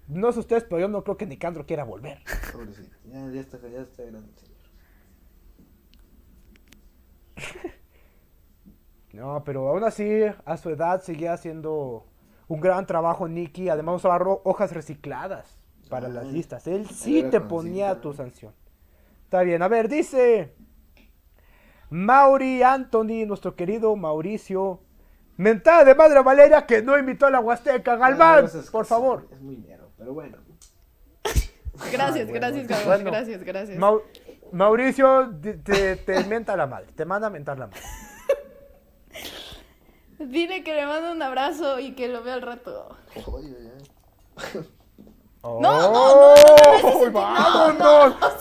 [0.07, 2.19] no sé ustedes, pero yo no creo que Nicandro quiera volver.
[2.51, 4.51] Pobrecito, ya, ya está, ya está grande, señor.
[9.13, 12.05] No, pero aún así, a su edad seguía haciendo
[12.47, 13.67] un gran trabajo Nicky.
[13.67, 15.57] Además usaba hojas recicladas
[15.89, 16.65] para las Ay, listas.
[16.65, 18.53] Él sí te ponía tu sanción.
[19.31, 20.53] Está bien, a ver, dice
[21.89, 24.81] Mauri Anthony, nuestro querido Mauricio.
[25.37, 27.95] Mentada de madre Valeria que no invitó a la Huasteca.
[27.95, 29.29] Galván, por favor.
[29.31, 30.37] Es muy mero, pero bueno.
[31.93, 32.33] Gracias, bueno.
[32.33, 33.11] gracias, Galván, Bueno.
[33.11, 33.77] gracias, gracias.
[33.79, 34.01] Mau-
[34.51, 37.81] Mauricio te, te, te menta la madre, te manda a mentar la madre.
[40.19, 42.97] Dile que le mando un abrazo y que lo vea al rato.
[45.43, 45.59] ¡Oh!
[45.59, 47.77] no, no, no, no, no, ¡Vámonos!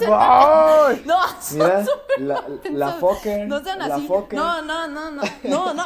[0.01, 1.85] no, no, no,
[2.19, 2.93] la, la.
[2.95, 3.49] Fokker.
[3.49, 4.07] No sean la así.
[4.07, 5.23] Fokker, No, no, no, no.
[5.45, 5.85] No, no.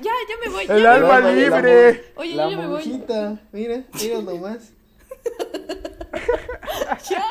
[0.00, 0.64] Ya, ya me voy.
[0.66, 1.34] El alma voy.
[1.34, 2.12] libre.
[2.16, 3.04] Oye, la ya me voy.
[3.52, 4.72] Mira, mira nomás.
[7.10, 7.24] Ya,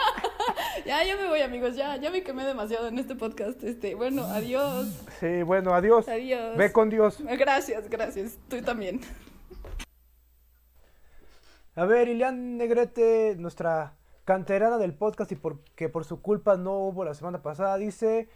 [0.86, 1.76] ya, ya me voy, amigos.
[1.76, 3.64] Ya, ya me quemé demasiado en este podcast.
[3.64, 4.88] Este, bueno, adiós.
[5.20, 6.08] Sí, bueno, adiós.
[6.08, 6.56] Adiós.
[6.56, 7.18] Ve con Dios.
[7.20, 8.38] Gracias, gracias.
[8.48, 9.02] Tú también.
[11.78, 13.94] A ver, Ilian Negrete, nuestra
[14.26, 18.30] canterana del podcast y por, que por su culpa no hubo la semana pasada, dice...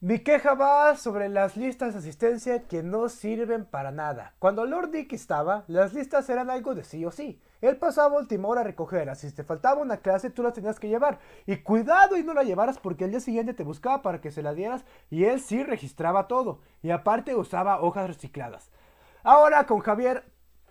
[0.00, 4.34] Mi queja va sobre las listas de asistencia que no sirven para nada.
[4.40, 7.40] Cuando Lord Dick estaba, las listas eran algo de sí o sí.
[7.60, 9.20] Él pasaba última hora a recogerlas.
[9.20, 11.20] Si te faltaba una clase, tú las tenías que llevar.
[11.46, 14.42] Y cuidado y no la llevaras porque el día siguiente te buscaba para que se
[14.42, 16.58] la dieras y él sí registraba todo.
[16.82, 18.72] Y aparte usaba hojas recicladas.
[19.22, 20.24] Ahora con Javier,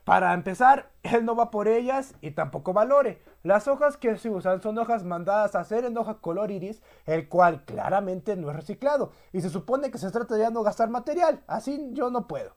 [0.04, 3.22] para empezar, él no va por ellas y tampoco valore.
[3.44, 7.30] Las hojas que se usan son hojas mandadas a hacer en hoja color iris, el
[7.30, 9.12] cual claramente no es reciclado.
[9.32, 11.44] Y se supone que se trata de no gastar material.
[11.48, 12.54] Así yo no puedo.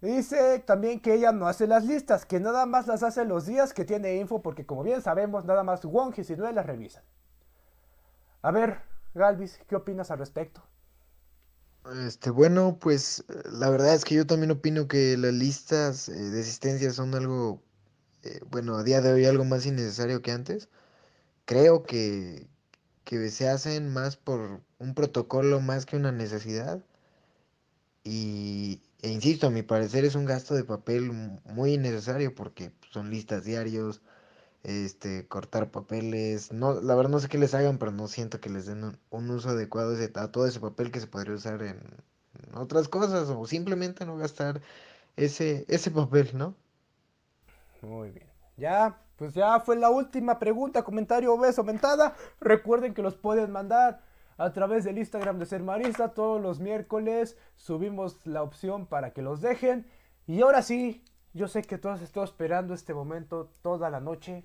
[0.00, 3.74] Dice también que ella no hace las listas, que nada más las hace los días
[3.74, 7.02] que tiene info, porque como bien sabemos, nada más Wong y Sinue las revisan.
[8.42, 8.82] A ver,
[9.14, 10.62] Galvis, ¿qué opinas al respecto?
[11.94, 16.12] Este, bueno, pues eh, la verdad es que yo también opino que las listas eh,
[16.14, 17.62] de asistencia son algo,
[18.24, 20.68] eh, bueno, a día de hoy algo más innecesario que antes.
[21.46, 22.48] Creo que,
[23.04, 26.84] que se hacen más por un protocolo más que una necesidad.
[28.04, 32.70] Y, e insisto, a mi parecer es un gasto de papel mu- muy innecesario porque
[32.70, 34.02] pues, son listas diarios,
[34.64, 36.52] este, cortar papeles.
[36.52, 39.30] No, la verdad no sé qué les hagan, pero no siento que les den un,
[39.30, 41.78] uso adecuado ese- a todo ese papel que se podría usar en,
[42.42, 44.60] en otras cosas o simplemente no gastar
[45.16, 46.54] ese, ese papel, ¿no?
[47.82, 48.26] Muy bien.
[48.56, 52.14] Ya, pues ya fue la última pregunta, comentario o beso mentada.
[52.40, 54.02] Recuerden que los pueden mandar
[54.36, 56.12] a través del Instagram de Ser Marista.
[56.14, 59.86] Todos los miércoles subimos la opción para que los dejen.
[60.26, 61.04] Y ahora sí,
[61.34, 64.44] yo sé que todos están esperando este momento toda la noche.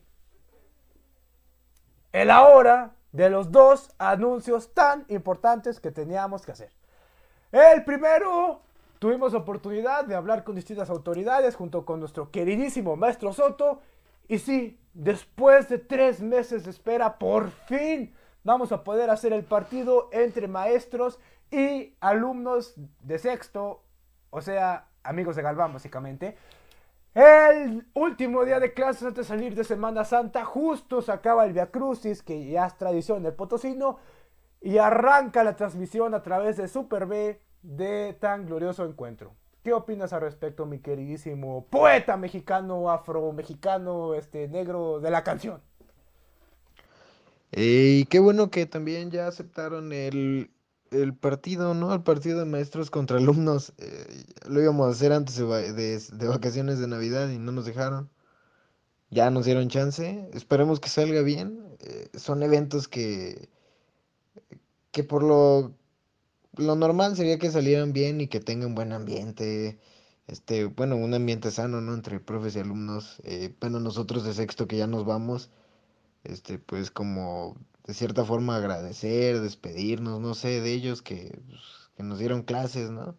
[2.11, 6.71] En la hora de los dos anuncios tan importantes que teníamos que hacer.
[7.51, 8.61] El primero,
[8.99, 13.81] tuvimos oportunidad de hablar con distintas autoridades junto con nuestro queridísimo maestro Soto.
[14.27, 19.43] Y sí, después de tres meses de espera, por fin vamos a poder hacer el
[19.43, 21.19] partido entre maestros
[21.51, 23.83] y alumnos de sexto,
[24.29, 26.37] o sea, amigos de Galván básicamente.
[27.13, 31.53] El último día de clases antes de salir de Semana Santa, justo se acaba el
[31.53, 33.99] Via Crucis, que ya es tradición del Potosino,
[34.61, 39.35] y arranca la transmisión a través de Super B de tan glorioso encuentro.
[39.63, 45.61] ¿Qué opinas al respecto, mi queridísimo poeta mexicano, afro-mexicano, este negro de la canción?
[47.51, 50.49] Y qué bueno que también ya aceptaron el,
[50.93, 51.93] el partido, ¿no?
[51.93, 53.73] El partido de maestros contra alumnos.
[53.77, 58.09] Eh, lo íbamos a hacer antes de, de vacaciones de Navidad y no nos dejaron.
[59.09, 60.29] Ya nos dieron chance.
[60.33, 61.77] Esperemos que salga bien.
[61.79, 63.49] Eh, son eventos que,
[64.91, 65.75] que por lo,
[66.55, 69.79] lo normal sería que salieran bien y que tengan buen ambiente.
[70.27, 71.93] Este, bueno, un ambiente sano, ¿no?
[71.93, 73.21] Entre profes y alumnos.
[73.25, 75.51] Eh, bueno, nosotros de sexto que ya nos vamos
[76.23, 77.55] este, pues como
[77.85, 81.61] de cierta forma agradecer, despedirnos, no sé, de ellos que, pues,
[81.95, 83.15] que nos dieron clases, ¿no?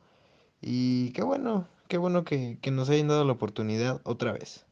[0.61, 4.65] Y qué bueno, qué bueno que, que nos hayan dado la oportunidad otra vez.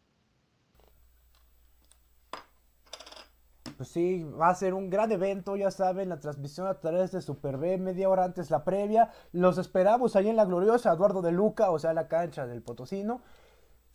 [3.77, 7.21] Pues sí, va a ser un gran evento, ya saben, la transmisión a través de
[7.21, 9.11] Super B, media hora antes la previa.
[9.33, 13.23] Los esperamos ahí en la gloriosa Eduardo de Luca, o sea, la cancha del Potosino.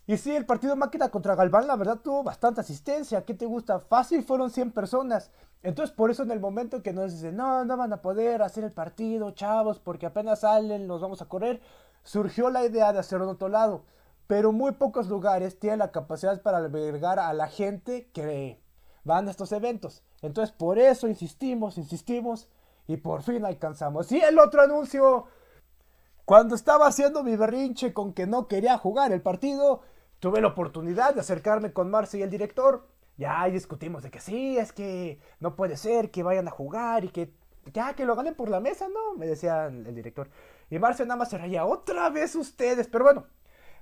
[0.08, 3.26] Y sí, el partido máquina contra Galván, la verdad, tuvo bastante asistencia.
[3.26, 3.82] ¿Qué te gusta?
[3.82, 5.32] Fácil fueron 100 personas.
[5.64, 8.64] Entonces, por eso en el momento que nos dicen, no, no van a poder hacer
[8.64, 11.62] el partido, chavos, porque apenas salen, los vamos a correr,
[12.03, 13.84] surgió la idea de hacerlo en otro lado.
[14.28, 18.62] Pero muy pocos lugares tienen la capacidad para albergar a la gente que
[19.03, 20.03] van a estos eventos.
[20.22, 22.47] Entonces, por eso insistimos, insistimos,
[22.88, 24.12] y por fin alcanzamos.
[24.12, 25.26] Y el otro anuncio,
[26.26, 29.82] cuando estaba haciendo mi berrinche con que no quería jugar el partido,
[30.20, 32.88] tuve la oportunidad de acercarme con Marce y el director.
[33.18, 37.03] Ya ahí discutimos de que sí, es que no puede ser que vayan a jugar
[37.05, 37.34] y que
[37.74, 39.15] ya que lo ganen por la mesa, ¿no?
[39.15, 40.30] Me decía el, director.
[40.70, 43.26] Y Marcia nada más se reía, otra vez ustedes, pero bueno,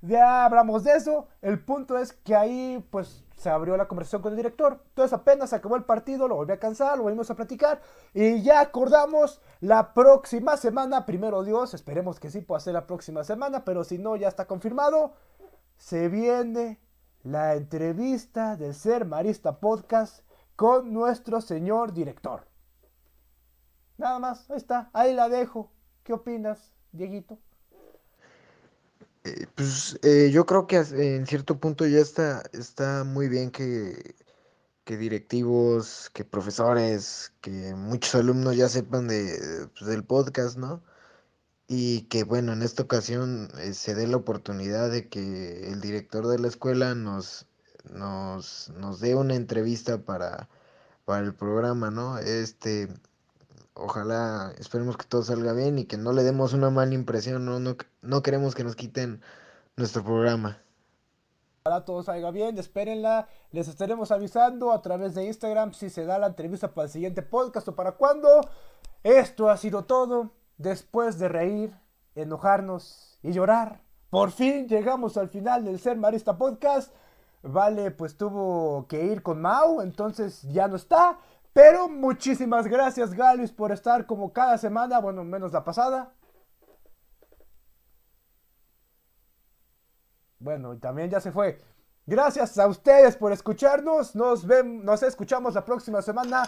[0.01, 1.27] ya hablamos de eso.
[1.41, 4.81] El punto es que ahí, pues, se abrió la conversación con el director.
[4.89, 7.81] Entonces apenas acabó el partido, lo volví a cansar, lo volvimos a platicar.
[8.13, 13.23] Y ya acordamos la próxima semana, primero Dios, esperemos que sí pueda ser la próxima
[13.23, 15.13] semana, pero si no, ya está confirmado.
[15.77, 16.79] Se viene
[17.23, 20.21] la entrevista del Ser Marista Podcast
[20.55, 22.47] con nuestro señor director.
[23.97, 25.71] Nada más, ahí está, ahí la dejo.
[26.03, 27.39] ¿Qué opinas, Dieguito?
[29.23, 34.15] Eh, pues eh, yo creo que en cierto punto ya está, está muy bien que,
[34.83, 40.83] que directivos, que profesores, que muchos alumnos ya sepan de, pues, del podcast, ¿no?
[41.67, 46.27] Y que bueno, en esta ocasión eh, se dé la oportunidad de que el director
[46.27, 47.47] de la escuela nos,
[47.91, 50.47] nos, nos dé una entrevista para,
[51.05, 52.19] para el programa, ¿no?
[52.19, 52.87] Este,
[53.73, 57.59] ojalá, esperemos que todo salga bien y que no le demos una mala impresión, ¿no?
[57.59, 59.21] No, no queremos que nos quiten
[59.75, 60.61] nuestro programa.
[61.63, 63.27] Ojalá todo salga bien, espérenla.
[63.51, 67.23] Les estaremos avisando a través de Instagram si se da la entrevista para el siguiente
[67.23, 68.29] podcast o para cuándo.
[69.03, 70.31] Esto ha sido todo.
[70.57, 71.73] Después de reír,
[72.15, 76.93] enojarnos y llorar, por fin llegamos al final del Ser Marista Podcast.
[77.41, 81.19] Vale, pues tuvo que ir con Mau, entonces ya no está.
[81.53, 86.13] Pero muchísimas gracias, Galvis, por estar como cada semana, bueno, menos la pasada.
[90.39, 91.61] Bueno, y también ya se fue.
[92.05, 94.15] Gracias a ustedes por escucharnos.
[94.15, 96.43] Nos vemos, nos escuchamos la próxima semana,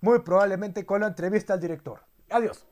[0.00, 2.00] muy probablemente con la entrevista al director.
[2.30, 2.69] Adiós.